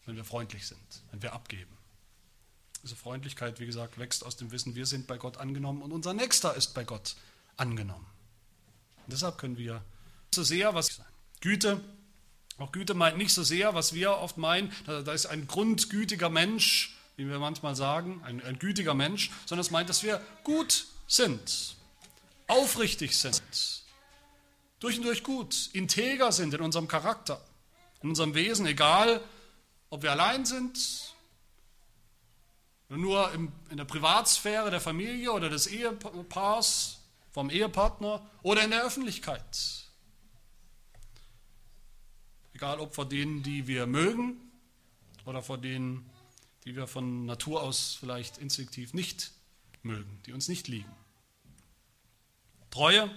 [0.05, 0.79] wenn wir freundlich sind,
[1.11, 1.77] wenn wir abgeben.
[2.83, 6.13] Diese Freundlichkeit, wie gesagt, wächst aus dem Wissen, wir sind bei Gott angenommen und unser
[6.13, 7.15] Nächster ist bei Gott
[7.55, 8.05] angenommen.
[9.05, 9.83] Und deshalb können wir
[10.35, 11.05] so sehr was sein.
[11.39, 11.79] Güte,
[12.57, 16.97] auch Güte meint nicht so sehr, was wir oft meinen, da ist ein grundgütiger Mensch,
[17.15, 21.75] wie wir manchmal sagen, ein, ein gütiger Mensch, sondern es meint, dass wir gut sind,
[22.47, 23.83] aufrichtig sind,
[24.79, 27.41] durch und durch gut, integer sind in unserem Charakter,
[28.01, 29.21] in unserem Wesen, egal
[29.93, 31.13] ob wir allein sind,
[32.89, 36.99] nur in der Privatsphäre der Familie oder des Ehepaars,
[37.31, 39.85] vom Ehepartner oder in der Öffentlichkeit.
[42.55, 44.51] Egal ob vor denen, die wir mögen
[45.25, 46.09] oder vor denen,
[46.65, 49.31] die wir von Natur aus vielleicht instinktiv nicht
[49.83, 50.91] mögen, die uns nicht liegen.
[52.71, 53.11] Treue,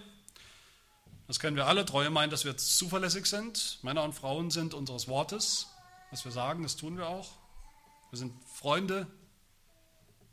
[1.26, 1.86] das kennen wir alle.
[1.86, 3.78] Treue meint, dass wir zuverlässig sind.
[3.82, 5.68] Männer und Frauen sind unseres Wortes
[6.10, 7.30] was wir sagen, das tun wir auch.
[8.10, 9.06] Wir sind Freunde,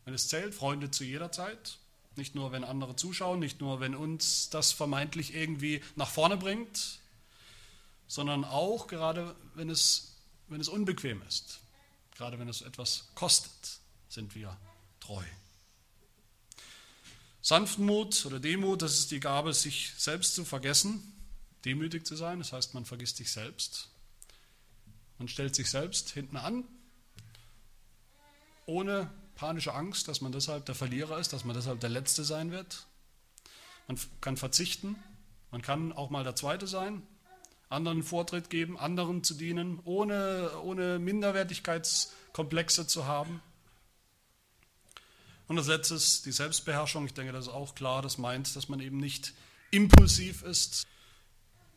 [0.05, 1.79] wenn es zählt, Freunde zu jeder Zeit.
[2.15, 6.99] Nicht nur, wenn andere zuschauen, nicht nur, wenn uns das vermeintlich irgendwie nach vorne bringt,
[8.07, 10.15] sondern auch gerade, wenn es,
[10.47, 11.59] wenn es unbequem ist.
[12.15, 14.55] Gerade wenn es etwas kostet, sind wir
[14.99, 15.23] treu.
[17.41, 21.01] Sanftmut oder Demut, das ist die Gabe, sich selbst zu vergessen,
[21.65, 22.39] demütig zu sein.
[22.39, 23.89] Das heißt, man vergisst sich selbst.
[25.23, 26.65] Man stellt sich selbst hinten an,
[28.65, 32.51] ohne panische Angst, dass man deshalb der Verlierer ist, dass man deshalb der Letzte sein
[32.51, 32.87] wird.
[33.87, 35.01] Man kann verzichten,
[35.49, 37.03] man kann auch mal der Zweite sein,
[37.69, 43.41] anderen Vortritt geben, anderen zu dienen, ohne, ohne Minderwertigkeitskomplexe zu haben.
[45.47, 47.05] Und das Letzte ist die Selbstbeherrschung.
[47.05, 48.01] Ich denke, das ist auch klar.
[48.01, 49.31] Das meint, dass man eben nicht
[49.71, 50.85] impulsiv ist,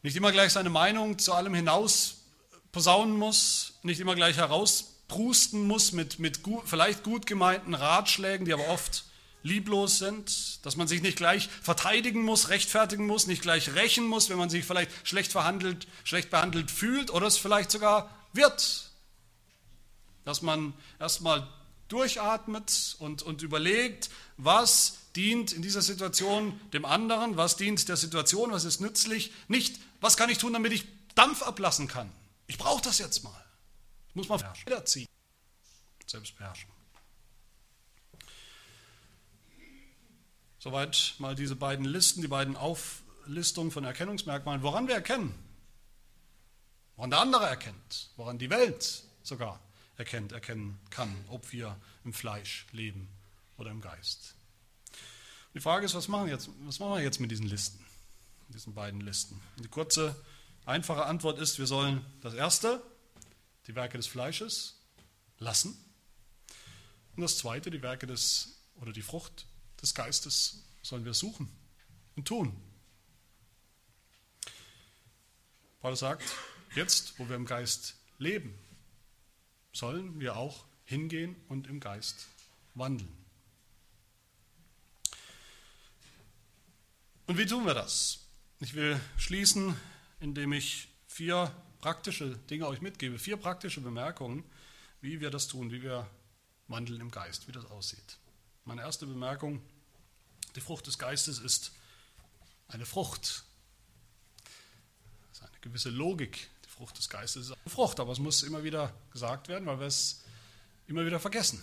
[0.02, 2.25] nicht immer gleich seine Meinung zu allem hinaus
[2.76, 8.52] posaunen muss, nicht immer gleich herausprusten muss mit, mit gut, vielleicht gut gemeinten Ratschlägen, die
[8.52, 9.06] aber oft
[9.42, 14.28] lieblos sind, dass man sich nicht gleich verteidigen muss, rechtfertigen muss, nicht gleich rächen muss,
[14.28, 18.90] wenn man sich vielleicht schlecht verhandelt, schlecht behandelt fühlt oder es vielleicht sogar wird.
[20.26, 21.48] Dass man erstmal
[21.88, 28.50] durchatmet und, und überlegt, was dient in dieser Situation dem anderen, was dient der Situation,
[28.50, 30.84] was ist nützlich, nicht, was kann ich tun, damit ich
[31.14, 32.12] Dampf ablassen kann.
[32.46, 33.44] Ich brauche das jetzt mal.
[34.08, 35.06] Ich muss mal wiederziehen.
[36.06, 36.70] Selbstbeherrschung.
[40.58, 45.34] Soweit mal diese beiden Listen, die beiden Auflistungen von Erkennungsmerkmalen, woran wir erkennen,
[46.96, 49.60] woran der andere erkennt, woran die Welt sogar
[49.96, 53.08] erkennt, erkennen kann, ob wir im Fleisch leben
[53.58, 54.34] oder im Geist.
[55.54, 57.84] Die Frage ist, was machen, jetzt, was machen wir jetzt mit diesen Listen,
[58.48, 59.40] diesen beiden Listen?
[59.58, 60.14] Die kurze
[60.66, 62.82] Einfache Antwort ist, wir sollen das Erste,
[63.68, 64.80] die Werke des Fleisches,
[65.38, 65.78] lassen.
[67.14, 69.46] Und das Zweite, die Werke des oder die Frucht
[69.80, 71.48] des Geistes, sollen wir suchen
[72.16, 72.60] und tun.
[75.80, 76.24] Paulus sagt,
[76.74, 78.52] jetzt, wo wir im Geist leben,
[79.72, 82.26] sollen wir auch hingehen und im Geist
[82.74, 83.16] wandeln.
[87.28, 88.26] Und wie tun wir das?
[88.58, 89.76] Ich will schließen
[90.20, 94.44] indem ich vier praktische Dinge euch mitgebe, vier praktische Bemerkungen,
[95.00, 96.08] wie wir das tun, wie wir
[96.68, 98.18] wandeln im Geist, wie das aussieht.
[98.64, 99.62] Meine erste Bemerkung,
[100.56, 101.72] die Frucht des Geistes ist
[102.68, 103.44] eine Frucht.
[105.28, 106.48] Das ist eine gewisse Logik.
[106.64, 109.78] Die Frucht des Geistes ist eine Frucht, aber es muss immer wieder gesagt werden, weil
[109.78, 110.22] wir es
[110.88, 111.62] immer wieder vergessen.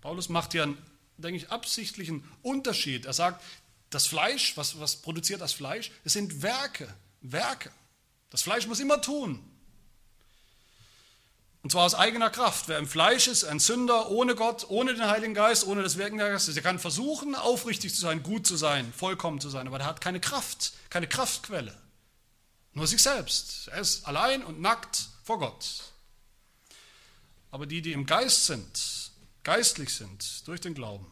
[0.00, 0.78] Paulus macht hier einen,
[1.16, 3.06] denke ich, absichtlichen Unterschied.
[3.06, 3.42] Er sagt,
[3.90, 5.90] das Fleisch, was, was produziert das Fleisch?
[6.04, 7.70] Es sind Werke, Werke.
[8.30, 9.42] Das Fleisch muss immer tun.
[11.62, 12.66] Und zwar aus eigener Kraft.
[12.68, 16.18] Wer im Fleisch ist, ein Sünder, ohne Gott, ohne den Heiligen Geist, ohne das Wirken
[16.18, 19.78] der Geistes, der kann versuchen, aufrichtig zu sein, gut zu sein, vollkommen zu sein, aber
[19.78, 21.76] der hat keine Kraft, keine Kraftquelle.
[22.74, 23.68] Nur sich selbst.
[23.68, 25.92] Er ist allein und nackt vor Gott.
[27.52, 29.12] Aber die, die im Geist sind,
[29.44, 31.06] geistlich sind, durch den Glauben,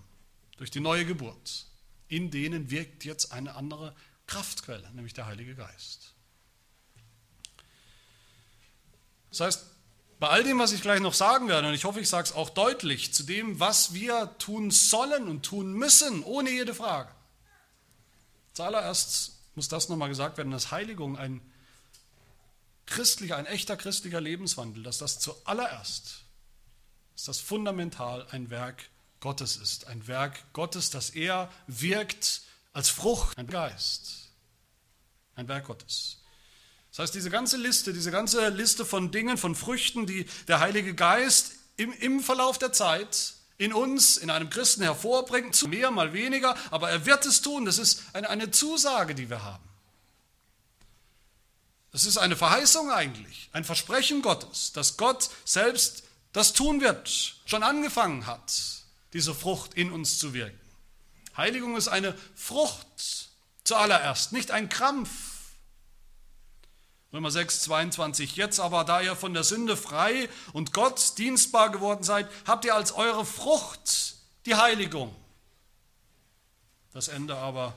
[0.57, 1.67] durch die neue Geburt,
[2.09, 3.95] in denen wirkt jetzt eine andere
[4.31, 6.15] Kraftquelle, nämlich der Heilige Geist.
[9.31, 9.65] Das heißt,
[10.21, 12.33] bei all dem, was ich gleich noch sagen werde, und ich hoffe, ich sage es
[12.33, 17.11] auch deutlich, zu dem, was wir tun sollen und tun müssen, ohne jede Frage.
[18.53, 21.41] Zuallererst muss das nochmal gesagt werden, dass Heiligung ein
[22.87, 26.25] christlicher, ein echter christlicher Lebenswandel, dass das zuallererst,
[27.15, 29.89] dass das fundamental ein Werk Gottes ist.
[29.89, 34.31] Ein Werk Gottes, das er wirkt als Frucht, ein Geist.
[35.35, 36.19] Ein Werk Gottes.
[36.91, 40.95] Das heißt, diese ganze Liste, diese ganze Liste von Dingen, von Früchten, die der Heilige
[40.95, 46.13] Geist im, im Verlauf der Zeit in uns, in einem Christen hervorbringt, zu mehr, mal
[46.13, 47.65] weniger, aber er wird es tun.
[47.65, 49.65] Das ist eine, eine Zusage, die wir haben.
[51.93, 57.09] Das ist eine Verheißung eigentlich, ein Versprechen Gottes, dass Gott selbst das tun wird,
[57.45, 58.53] schon angefangen hat,
[59.13, 60.60] diese Frucht in uns zu wirken.
[61.37, 63.31] Heiligung ist eine Frucht
[63.65, 65.31] zuallererst, nicht ein Krampf,
[67.13, 68.37] Römer 6, 22.
[68.37, 72.75] Jetzt aber, da ihr von der Sünde frei und Gott dienstbar geworden seid, habt ihr
[72.75, 74.15] als eure Frucht
[74.47, 75.15] die Heiligung.
[76.93, 77.77] Das Ende aber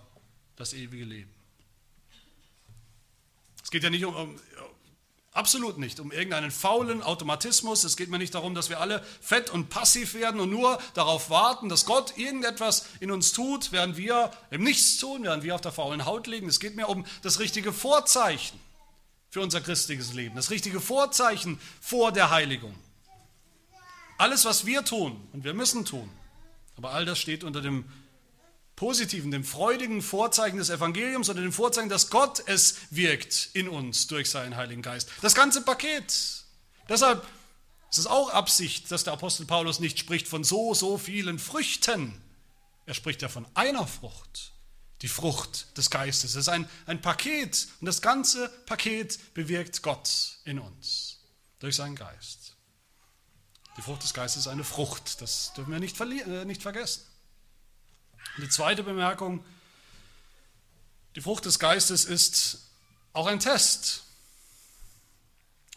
[0.55, 1.33] das ewige Leben.
[3.63, 4.39] Es geht ja nicht um, um
[5.33, 7.83] absolut nicht um irgendeinen faulen Automatismus.
[7.83, 11.29] Es geht mir nicht darum, dass wir alle fett und passiv werden und nur darauf
[11.29, 15.61] warten, dass Gott irgendetwas in uns tut, während wir im Nichts tun, während wir auf
[15.61, 16.47] der faulen Haut liegen.
[16.47, 18.59] Es geht mir um das richtige Vorzeichen
[19.29, 22.75] für unser christliches Leben, das richtige Vorzeichen vor der Heiligung.
[24.19, 26.09] Alles, was wir tun, und wir müssen tun,
[26.77, 27.85] aber all das steht unter dem
[28.83, 34.07] positiven, dem freudigen Vorzeichen des Evangeliums, unter dem Vorzeichen, dass Gott es wirkt in uns
[34.07, 35.07] durch seinen Heiligen Geist.
[35.21, 36.13] Das ganze Paket.
[36.89, 37.25] Deshalb
[37.89, 42.21] ist es auch Absicht, dass der Apostel Paulus nicht spricht von so, so vielen Früchten.
[42.85, 44.51] Er spricht ja von einer Frucht
[45.01, 46.31] die Frucht des Geistes.
[46.31, 50.09] Es ist ein, ein Paket und das ganze Paket bewirkt Gott
[50.43, 51.19] in uns
[51.59, 52.57] durch seinen Geist.
[53.77, 57.12] Die Frucht des Geistes ist eine Frucht, das dürfen wir nicht, äh, nicht vergessen.
[58.35, 59.43] Und die zweite Bemerkung,
[61.15, 62.69] die Frucht des Geistes ist
[63.13, 64.03] auch ein Test.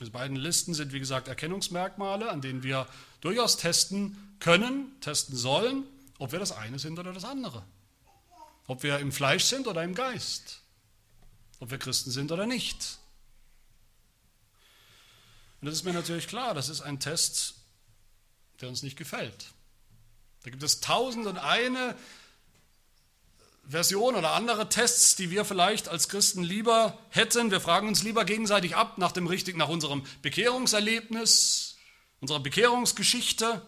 [0.01, 2.87] Diese beiden Listen sind, wie gesagt, Erkennungsmerkmale, an denen wir
[3.21, 5.85] durchaus testen können, testen sollen,
[6.19, 7.63] ob wir das eine sind oder das andere.
[8.67, 10.61] Ob wir im Fleisch sind oder im Geist.
[11.61, 12.99] Ob wir Christen sind oder nicht.
[15.61, 17.55] Und das ist mir natürlich klar, das ist ein Test,
[18.61, 19.47] der uns nicht gefällt.
[20.43, 21.97] Da gibt es tausend und eine
[23.69, 27.51] Version oder andere Tests, die wir vielleicht als Christen lieber hätten.
[27.51, 31.77] Wir fragen uns lieber gegenseitig ab nach dem richtigen, nach unserem Bekehrungserlebnis,
[32.21, 33.67] unserer Bekehrungsgeschichte.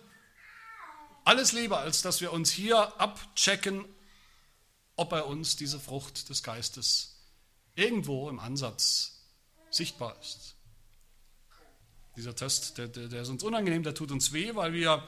[1.24, 3.84] Alles lieber, als dass wir uns hier abchecken,
[4.94, 7.16] ob bei uns diese Frucht des Geistes
[7.74, 9.26] irgendwo im Ansatz
[9.70, 10.54] sichtbar ist.
[12.16, 15.06] Dieser Test, der, der, der ist uns unangenehm, der tut uns weh, weil wir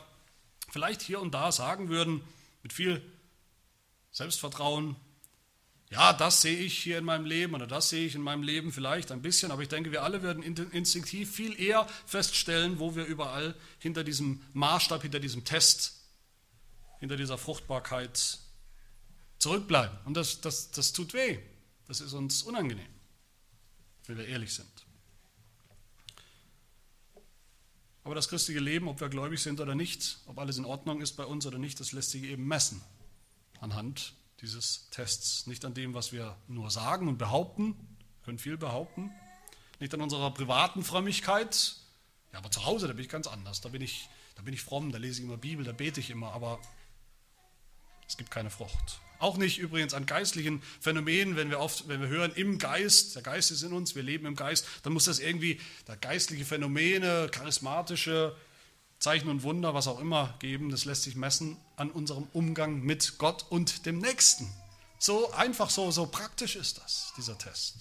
[0.71, 2.23] vielleicht hier und da sagen würden,
[2.63, 3.03] mit viel
[4.13, 4.97] Selbstvertrauen,
[5.91, 8.73] ja, das sehe ich hier in meinem Leben oder das sehe ich in meinem Leben
[8.73, 13.05] vielleicht ein bisschen, aber ich denke, wir alle würden instinktiv viel eher feststellen, wo wir
[13.07, 15.97] überall hinter diesem Maßstab, hinter diesem Test,
[17.01, 18.39] hinter dieser Fruchtbarkeit
[19.39, 19.99] zurückbleiben.
[20.05, 21.41] Und das, das, das tut weh.
[21.89, 22.87] Das ist uns unangenehm,
[24.07, 24.71] wenn wir ehrlich sind.
[28.05, 31.17] Aber das christliche Leben, ob wir gläubig sind oder nicht, ob alles in Ordnung ist
[31.17, 32.81] bei uns oder nicht, das lässt sich eben messen
[33.61, 35.47] anhand dieses Tests.
[35.47, 37.77] Nicht an dem, was wir nur sagen und behaupten,
[38.25, 39.11] können viel behaupten,
[39.79, 41.77] nicht an unserer privaten Frömmigkeit.
[42.33, 43.61] Ja, aber zu Hause, da bin ich ganz anders.
[43.61, 46.11] Da bin ich, da bin ich fromm, da lese ich immer Bibel, da bete ich
[46.11, 46.61] immer, aber
[48.07, 49.01] es gibt keine Frucht.
[49.19, 53.23] Auch nicht übrigens an geistlichen Phänomenen, wenn wir oft, wenn wir hören, im Geist, der
[53.23, 57.29] Geist ist in uns, wir leben im Geist, dann muss das irgendwie da geistliche Phänomene,
[57.31, 58.35] charismatische
[59.01, 63.17] Zeichen und Wunder, was auch immer geben, das lässt sich messen an unserem Umgang mit
[63.17, 64.53] Gott und dem Nächsten.
[64.99, 67.77] So einfach, so, so praktisch ist das, dieser Test.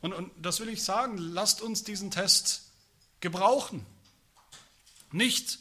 [0.00, 2.62] Und, und das will ich sagen, lasst uns diesen Test
[3.20, 3.86] gebrauchen.
[5.12, 5.60] Nicht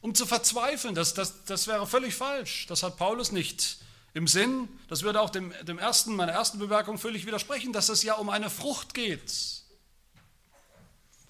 [0.00, 2.66] um zu verzweifeln, das, das, das wäre völlig falsch.
[2.68, 3.78] Das hat Paulus nicht
[4.14, 4.68] im Sinn.
[4.88, 8.28] Das würde auch dem, dem ersten, meiner ersten Bemerkung völlig widersprechen, dass es ja um
[8.28, 9.61] eine Frucht geht.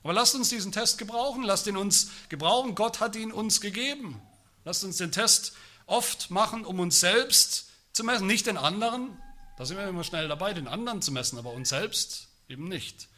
[0.03, 2.75] Aber lasst uns diesen Test gebrauchen, lasst ihn uns gebrauchen.
[2.75, 4.21] Gott hat ihn uns gegeben.
[4.65, 5.53] Lasst uns den Test
[5.87, 9.17] oft machen, um uns selbst zu messen, nicht den anderen.
[9.59, 13.09] Da sind wir immer schnell dabei, den anderen zu messen, aber uns selbst eben nicht.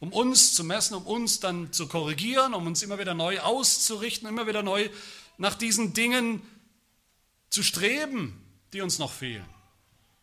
[0.00, 4.28] Um uns zu messen, um uns dann zu korrigieren, um uns immer wieder neu auszurichten,
[4.28, 4.88] immer wieder neu
[5.38, 6.42] nach diesen Dingen
[7.50, 9.44] zu streben, die uns noch fehlen.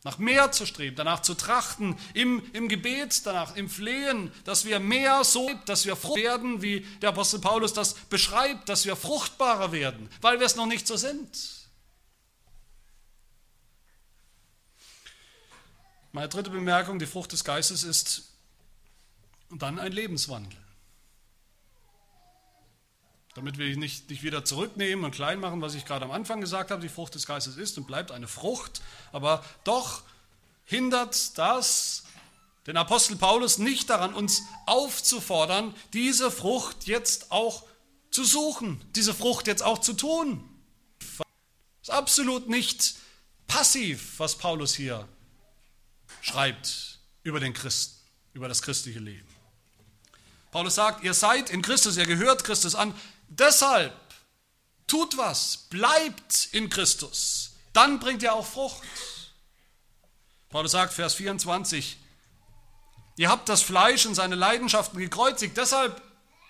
[0.04, 4.80] Nach mehr zu streben, danach zu trachten, im, im Gebet danach, im Flehen, dass wir
[4.80, 9.74] mehr so, dass wir frucht werden, wie der Apostel Paulus das beschreibt, dass wir fruchtbarer
[9.74, 11.28] werden, weil wir es noch nicht so sind.
[16.14, 18.24] Meine dritte Bemerkung, die Frucht des Geistes ist
[19.50, 20.58] dann ein Lebenswandel.
[23.40, 26.72] Damit ich nicht, nicht wieder zurücknehmen und klein machen, was ich gerade am Anfang gesagt
[26.72, 28.82] habe, die Frucht des Geistes ist und bleibt eine Frucht,
[29.14, 30.04] aber doch
[30.66, 32.04] hindert das
[32.68, 37.64] den Apostel Paulus nicht daran, uns aufzufordern, diese Frucht jetzt auch
[38.12, 40.44] zu suchen, diese Frucht jetzt auch zu tun.
[41.00, 41.26] Das
[41.84, 42.96] ist absolut nicht
[43.48, 45.08] passiv, was Paulus hier
[46.20, 49.30] schreibt über den Christen, über das christliche Leben.
[50.52, 52.94] Paulus sagt, ihr seid in Christus, ihr gehört Christus an,
[53.30, 53.94] deshalb
[54.88, 58.84] tut was, bleibt in Christus, dann bringt ihr auch Frucht.
[60.50, 61.98] Paulus sagt, Vers 24,
[63.18, 66.02] ihr habt das Fleisch und seine Leidenschaften gekreuzigt, deshalb,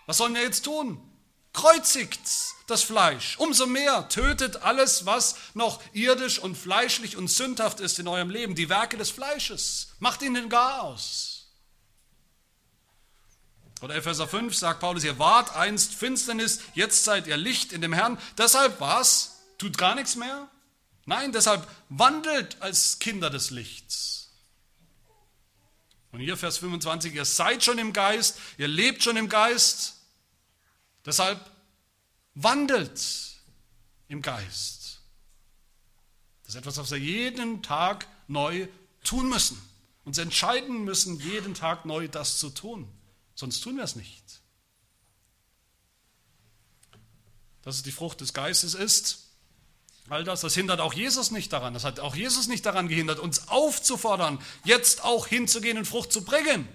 [0.06, 1.06] was sollen wir jetzt tun?
[1.54, 2.22] Kreuzigt
[2.68, 3.38] das Fleisch.
[3.38, 8.56] Umso mehr tötet alles, was noch irdisch und fleischlich und sündhaft ist in eurem Leben.
[8.56, 9.90] Die Werke des Fleisches.
[10.00, 11.39] Macht ihnen gar aus.
[13.82, 17.94] Oder Epheser 5 sagt Paulus, ihr wart einst Finsternis, jetzt seid ihr Licht in dem
[17.94, 18.18] Herrn.
[18.38, 19.40] Deshalb was?
[19.58, 20.50] Tut gar nichts mehr?
[21.06, 24.32] Nein, deshalb wandelt als Kinder des Lichts.
[26.12, 29.96] Und hier Vers 25, ihr seid schon im Geist, ihr lebt schon im Geist.
[31.06, 31.40] Deshalb
[32.36, 33.02] wandelt
[34.08, 35.00] im Geist.
[36.44, 38.68] Das ist etwas, was wir jeden Tag neu
[39.04, 39.62] tun müssen.
[40.04, 42.92] Uns entscheiden müssen, jeden Tag neu das zu tun.
[43.40, 44.42] Sonst tun wir es nicht.
[47.62, 49.30] Dass es die Frucht des Geistes ist,
[50.10, 51.74] all das, das hindert auch Jesus nicht daran.
[51.74, 56.26] Das hat auch Jesus nicht daran gehindert, uns aufzufordern, jetzt auch hinzugehen und Frucht zu
[56.26, 56.68] bringen.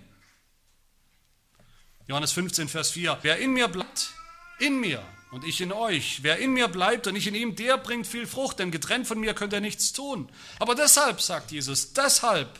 [2.07, 3.19] Johannes 15, Vers 4.
[3.21, 4.15] Wer in mir bleibt,
[4.59, 6.23] in mir und ich in euch.
[6.23, 9.21] Wer in mir bleibt und ich in ihm, der bringt viel Frucht, denn getrennt von
[9.21, 10.31] mir könnt ihr nichts tun.
[10.61, 12.59] Aber deshalb, sagt Jesus, deshalb,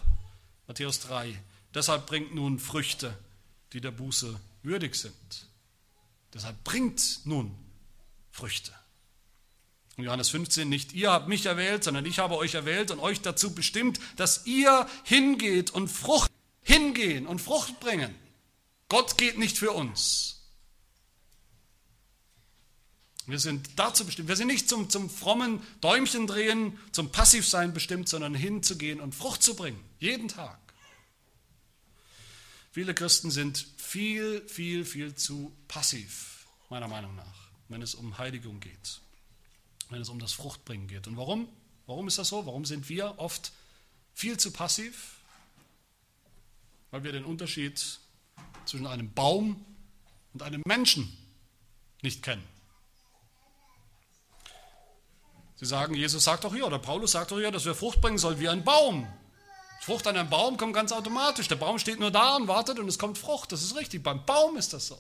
[0.67, 1.43] Matthäus 3,
[1.73, 3.17] deshalb bringt nun Früchte,
[3.75, 5.49] die der Buße würdig sind.
[6.33, 7.55] Deshalb bringt nun
[8.31, 8.73] Früchte.
[9.97, 13.21] Und Johannes 15, nicht ihr habt mich erwählt, sondern ich habe euch erwählt und euch
[13.21, 16.31] dazu bestimmt, dass ihr hingeht und Frucht,
[16.63, 18.15] hingehen und Frucht bringen.
[18.89, 20.41] Gott geht nicht für uns.
[23.27, 24.29] Wir sind dazu bestimmt.
[24.29, 29.43] Wir sind nicht zum, zum frommen Däumchen drehen, zum Passivsein bestimmt, sondern hinzugehen und Frucht
[29.43, 29.83] zu bringen.
[29.99, 30.59] Jeden Tag.
[32.75, 38.59] Viele Christen sind viel, viel, viel zu passiv, meiner Meinung nach, wenn es um Heiligung
[38.59, 39.01] geht,
[39.91, 41.07] wenn es um das Fruchtbringen geht.
[41.07, 41.49] Und warum?
[41.87, 42.47] Warum ist das so?
[42.47, 43.53] Warum sind wir oft
[44.13, 45.19] viel zu passiv?
[46.91, 48.01] Weil wir den Unterschied
[48.65, 49.65] zwischen einem Baum
[50.33, 51.17] und einem Menschen
[52.03, 52.43] nicht kennen.
[55.55, 58.19] Sie sagen, Jesus sagt doch hier, oder Paulus sagt doch hier, dass wir Frucht bringen
[58.19, 59.07] sollen wie ein Baum.
[59.85, 61.47] Frucht an einem Baum kommt ganz automatisch.
[61.47, 63.53] Der Baum steht nur da und wartet und es kommt Frucht.
[63.53, 64.03] Das ist richtig.
[64.03, 64.99] Beim Baum ist das so.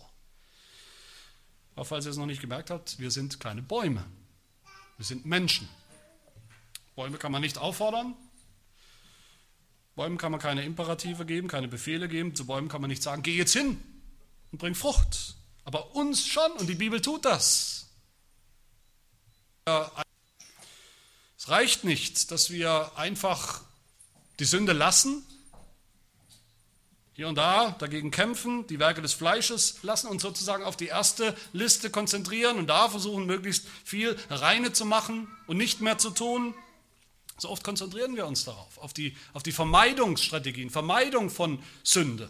[1.74, 4.05] Aber falls ihr es noch nicht gemerkt habt, wir sind keine Bäume.
[4.99, 5.70] Wir sind Menschen.
[6.97, 8.14] Bäume kann man nicht auffordern.
[9.97, 12.35] Bäumen kann man keine Imperative geben, keine Befehle geben.
[12.35, 13.82] Zu Bäumen kann man nicht sagen, geh jetzt hin
[14.53, 15.37] und bring Frucht.
[15.64, 17.87] Aber uns schon und die Bibel tut das.
[19.64, 23.62] Es reicht nicht, dass wir einfach
[24.39, 25.24] die Sünde lassen,
[27.14, 31.37] hier und da dagegen kämpfen, die Werke des Fleisches lassen und sozusagen auf die erste
[31.53, 36.55] Liste konzentrieren und da versuchen, möglichst viel reine zu machen und nicht mehr zu tun.
[37.39, 42.28] So oft konzentrieren wir uns darauf, auf die, auf die Vermeidungsstrategien, Vermeidung von Sünde.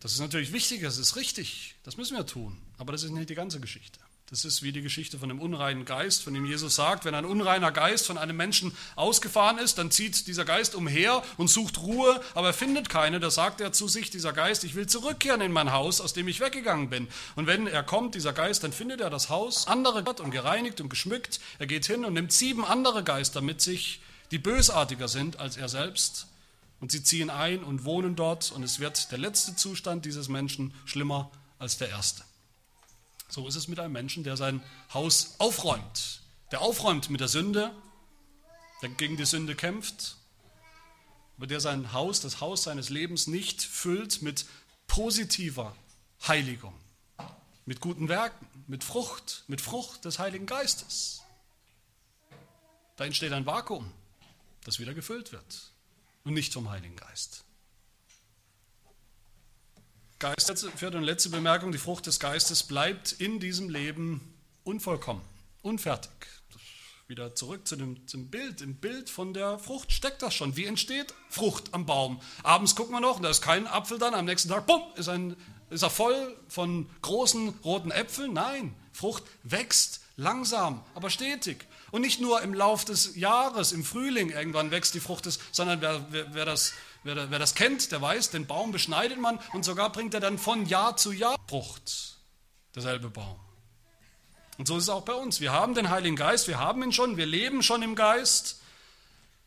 [0.00, 3.30] Das ist natürlich wichtig, das ist richtig, das müssen wir tun, aber das ist nicht
[3.30, 3.98] die ganze Geschichte.
[4.30, 7.24] Das ist wie die Geschichte von dem unreinen Geist, von dem Jesus sagt, wenn ein
[7.24, 12.22] unreiner Geist von einem Menschen ausgefahren ist, dann zieht dieser Geist umher und sucht Ruhe,
[12.34, 13.18] aber er findet keine.
[13.18, 16.28] Da sagt er zu sich, dieser Geist, ich will zurückkehren in mein Haus, aus dem
[16.28, 17.08] ich weggegangen bin.
[17.34, 20.80] Und wenn er kommt, dieser Geist, dann findet er das Haus andere Gott und gereinigt
[20.80, 21.40] und geschmückt.
[21.58, 24.00] Er geht hin und nimmt sieben andere Geister mit sich,
[24.30, 26.28] die bösartiger sind als er selbst.
[26.78, 30.72] Und sie ziehen ein und wohnen dort und es wird der letzte Zustand dieses Menschen
[30.84, 32.22] schlimmer als der erste.
[33.30, 34.62] So ist es mit einem Menschen, der sein
[34.92, 36.20] Haus aufräumt.
[36.50, 37.72] Der aufräumt mit der Sünde,
[38.82, 40.16] der gegen die Sünde kämpft,
[41.36, 44.46] aber der sein Haus, das Haus seines Lebens nicht füllt mit
[44.88, 45.76] positiver
[46.26, 46.74] Heiligung,
[47.66, 51.22] mit guten Werken, mit Frucht, mit Frucht des Heiligen Geistes.
[52.96, 53.90] Da entsteht ein Vakuum,
[54.64, 55.72] das wieder gefüllt wird
[56.24, 57.44] und nicht vom Heiligen Geist.
[60.20, 65.22] Geist, vierte und letzte Bemerkung, die Frucht des Geistes bleibt in diesem Leben unvollkommen,
[65.62, 66.10] unfertig.
[67.08, 68.60] Wieder zurück zu dem, zum Bild.
[68.60, 70.58] Im Bild von der Frucht steckt das schon.
[70.58, 72.20] Wie entsteht Frucht am Baum?
[72.42, 74.12] Abends gucken wir noch und da ist kein Apfel dann.
[74.12, 75.36] Am nächsten Tag, bumm, ist, ein,
[75.70, 78.34] ist er voll von großen roten Äpfeln.
[78.34, 81.66] Nein, Frucht wächst langsam, aber stetig.
[81.92, 85.80] Und nicht nur im Lauf des Jahres, im Frühling irgendwann wächst die Frucht, des, sondern
[85.80, 89.64] wer, wer, wer das Wer, wer das kennt, der weiß, den Baum beschneidet man und
[89.64, 92.18] sogar bringt er dann von Jahr zu Jahr Frucht.
[92.74, 93.40] Derselbe Baum.
[94.58, 95.40] Und so ist es auch bei uns.
[95.40, 98.60] Wir haben den Heiligen Geist, wir haben ihn schon, wir leben schon im Geist.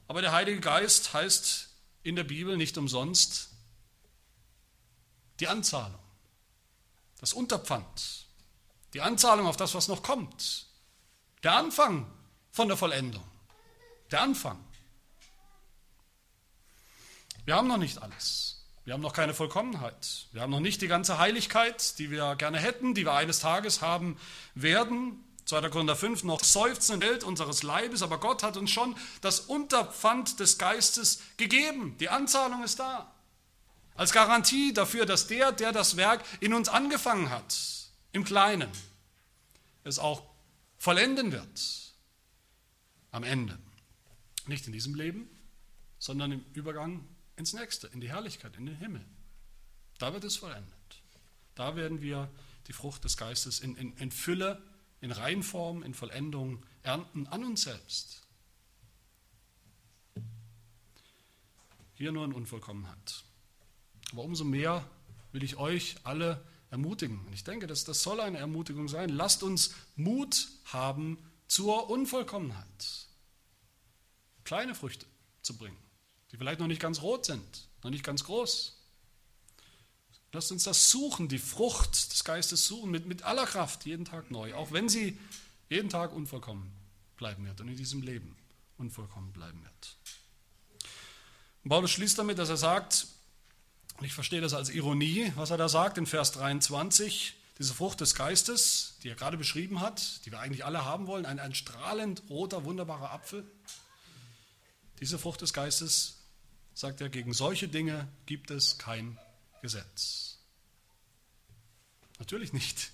[0.07, 1.69] Aber der Heilige Geist heißt
[2.01, 3.49] in der Bibel nicht umsonst
[5.39, 5.99] die Anzahlung,
[7.19, 8.27] das Unterpfand,
[8.93, 10.67] die Anzahlung auf das, was noch kommt,
[11.43, 12.11] der Anfang
[12.51, 13.23] von der Vollendung,
[14.11, 14.63] der Anfang.
[17.45, 18.63] Wir haben noch nicht alles.
[18.85, 20.27] Wir haben noch keine Vollkommenheit.
[20.31, 23.81] Wir haben noch nicht die ganze Heiligkeit, die wir gerne hätten, die wir eines Tages
[23.81, 24.17] haben
[24.55, 25.23] werden.
[25.45, 25.69] 2.
[25.69, 30.57] Korinther 5, noch seufzen Welt unseres Leibes, aber Gott hat uns schon das Unterpfand des
[30.57, 31.97] Geistes gegeben.
[31.99, 33.13] Die Anzahlung ist da.
[33.95, 37.55] Als Garantie dafür, dass der, der das Werk in uns angefangen hat,
[38.13, 38.69] im Kleinen,
[39.83, 40.23] es auch
[40.77, 41.93] vollenden wird.
[43.11, 43.59] Am Ende.
[44.47, 45.29] Nicht in diesem Leben,
[45.99, 47.05] sondern im Übergang
[47.35, 49.05] ins nächste, in die Herrlichkeit, in den Himmel.
[49.97, 50.73] Da wird es vollendet.
[51.55, 52.29] Da werden wir
[52.67, 54.61] die Frucht des Geistes in, in, in Fülle,
[55.01, 58.21] in Reinform, in Vollendung ernten an uns selbst.
[61.95, 63.23] Hier nur in Unvollkommenheit.
[64.11, 64.87] Aber umso mehr
[65.31, 67.19] will ich euch alle ermutigen.
[67.25, 69.09] Und ich denke, dass das soll eine Ermutigung sein.
[69.09, 71.17] Lasst uns Mut haben
[71.47, 73.07] zur Unvollkommenheit.
[74.43, 75.05] Kleine Früchte
[75.41, 75.77] zu bringen
[76.33, 78.75] die vielleicht noch nicht ganz rot sind, noch nicht ganz groß.
[80.31, 84.31] Lasst uns das suchen, die Frucht des Geistes suchen, mit, mit aller Kraft, jeden Tag
[84.31, 85.17] neu, auch wenn sie
[85.69, 86.71] jeden Tag unvollkommen
[87.17, 88.35] bleiben wird und in diesem Leben
[88.79, 89.95] unvollkommen bleiben wird.
[91.63, 93.05] Und Paulus schließt damit, dass er sagt,
[93.99, 98.01] und ich verstehe das als Ironie, was er da sagt in Vers 23, diese Frucht
[98.01, 101.53] des Geistes, die er gerade beschrieben hat, die wir eigentlich alle haben wollen, ein, ein
[101.53, 103.45] strahlend roter, wunderbarer Apfel,
[104.99, 106.22] diese Frucht des Geistes
[106.73, 109.17] sagt er, gegen solche Dinge gibt es kein
[109.61, 110.37] Gesetz.
[112.19, 112.91] Natürlich nicht.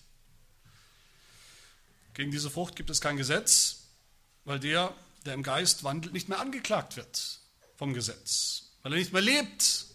[2.14, 3.84] Gegen diese Frucht gibt es kein Gesetz,
[4.44, 4.94] weil der,
[5.26, 7.40] der im Geist wandelt, nicht mehr angeklagt wird
[7.78, 9.86] vom Gesetz, weil er nicht mehr lebt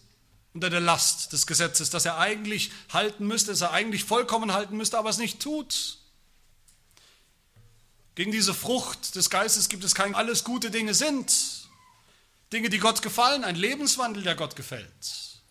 [0.53, 4.77] unter der Last des Gesetzes, das er eigentlich halten müsste, das er eigentlich vollkommen halten
[4.77, 5.99] müsste, aber es nicht tut.
[8.15, 11.64] Gegen diese Frucht des Geistes gibt es kein alles gute Dinge sind,
[12.53, 15.41] Dinge, die Gott gefallen, ein Lebenswandel, der Gott gefällt.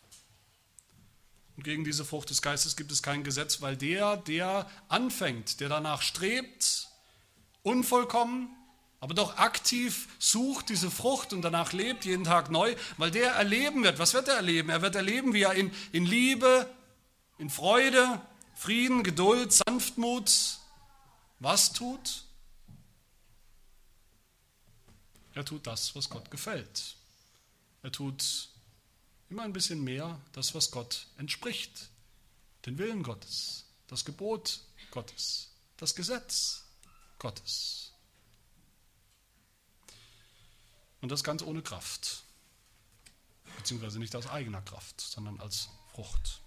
[1.56, 5.68] Und gegen diese Frucht des Geistes gibt es kein Gesetz, weil der, der anfängt, der
[5.68, 6.88] danach strebt,
[7.62, 8.48] unvollkommen,
[9.00, 13.84] aber doch aktiv sucht diese Frucht und danach lebt, jeden Tag neu, weil der erleben
[13.84, 13.98] wird.
[13.98, 14.70] Was wird er erleben?
[14.70, 16.68] Er wird erleben, wie er in, in Liebe,
[17.38, 18.20] in Freude,
[18.54, 20.58] Frieden, Geduld, Sanftmut
[21.38, 22.24] was tut?
[25.34, 26.96] Er tut das, was Gott gefällt.
[27.82, 28.48] Er tut
[29.28, 31.90] immer ein bisschen mehr das, was Gott entspricht.
[32.66, 34.60] Den Willen Gottes, das Gebot
[34.90, 36.64] Gottes, das Gesetz
[37.18, 37.92] Gottes.
[41.00, 42.22] Und das ganz ohne Kraft.
[43.56, 46.40] Beziehungsweise nicht aus eigener Kraft, sondern als Frucht.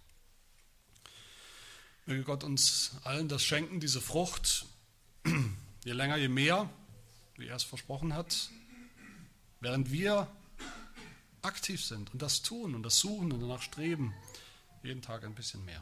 [2.05, 4.65] Möge Gott uns allen das schenken, diese Frucht,
[5.83, 6.69] je länger, je mehr,
[7.35, 8.49] wie er es versprochen hat,
[9.59, 10.27] Während wir
[11.41, 14.13] aktiv sind und das tun und das suchen und danach streben,
[14.83, 15.81] jeden Tag ein bisschen mehr.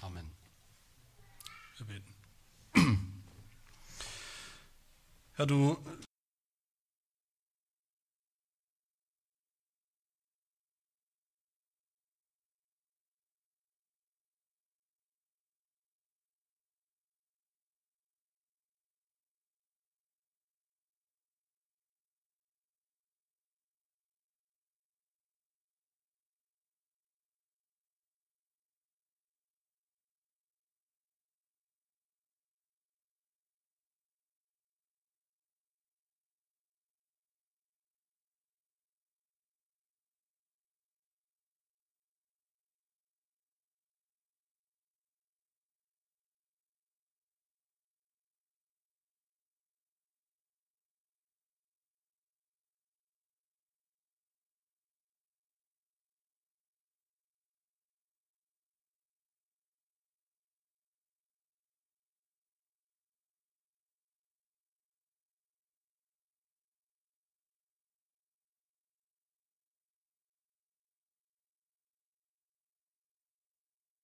[0.00, 0.30] Amen.
[1.76, 2.14] Wir beten.
[5.34, 5.78] Herr, du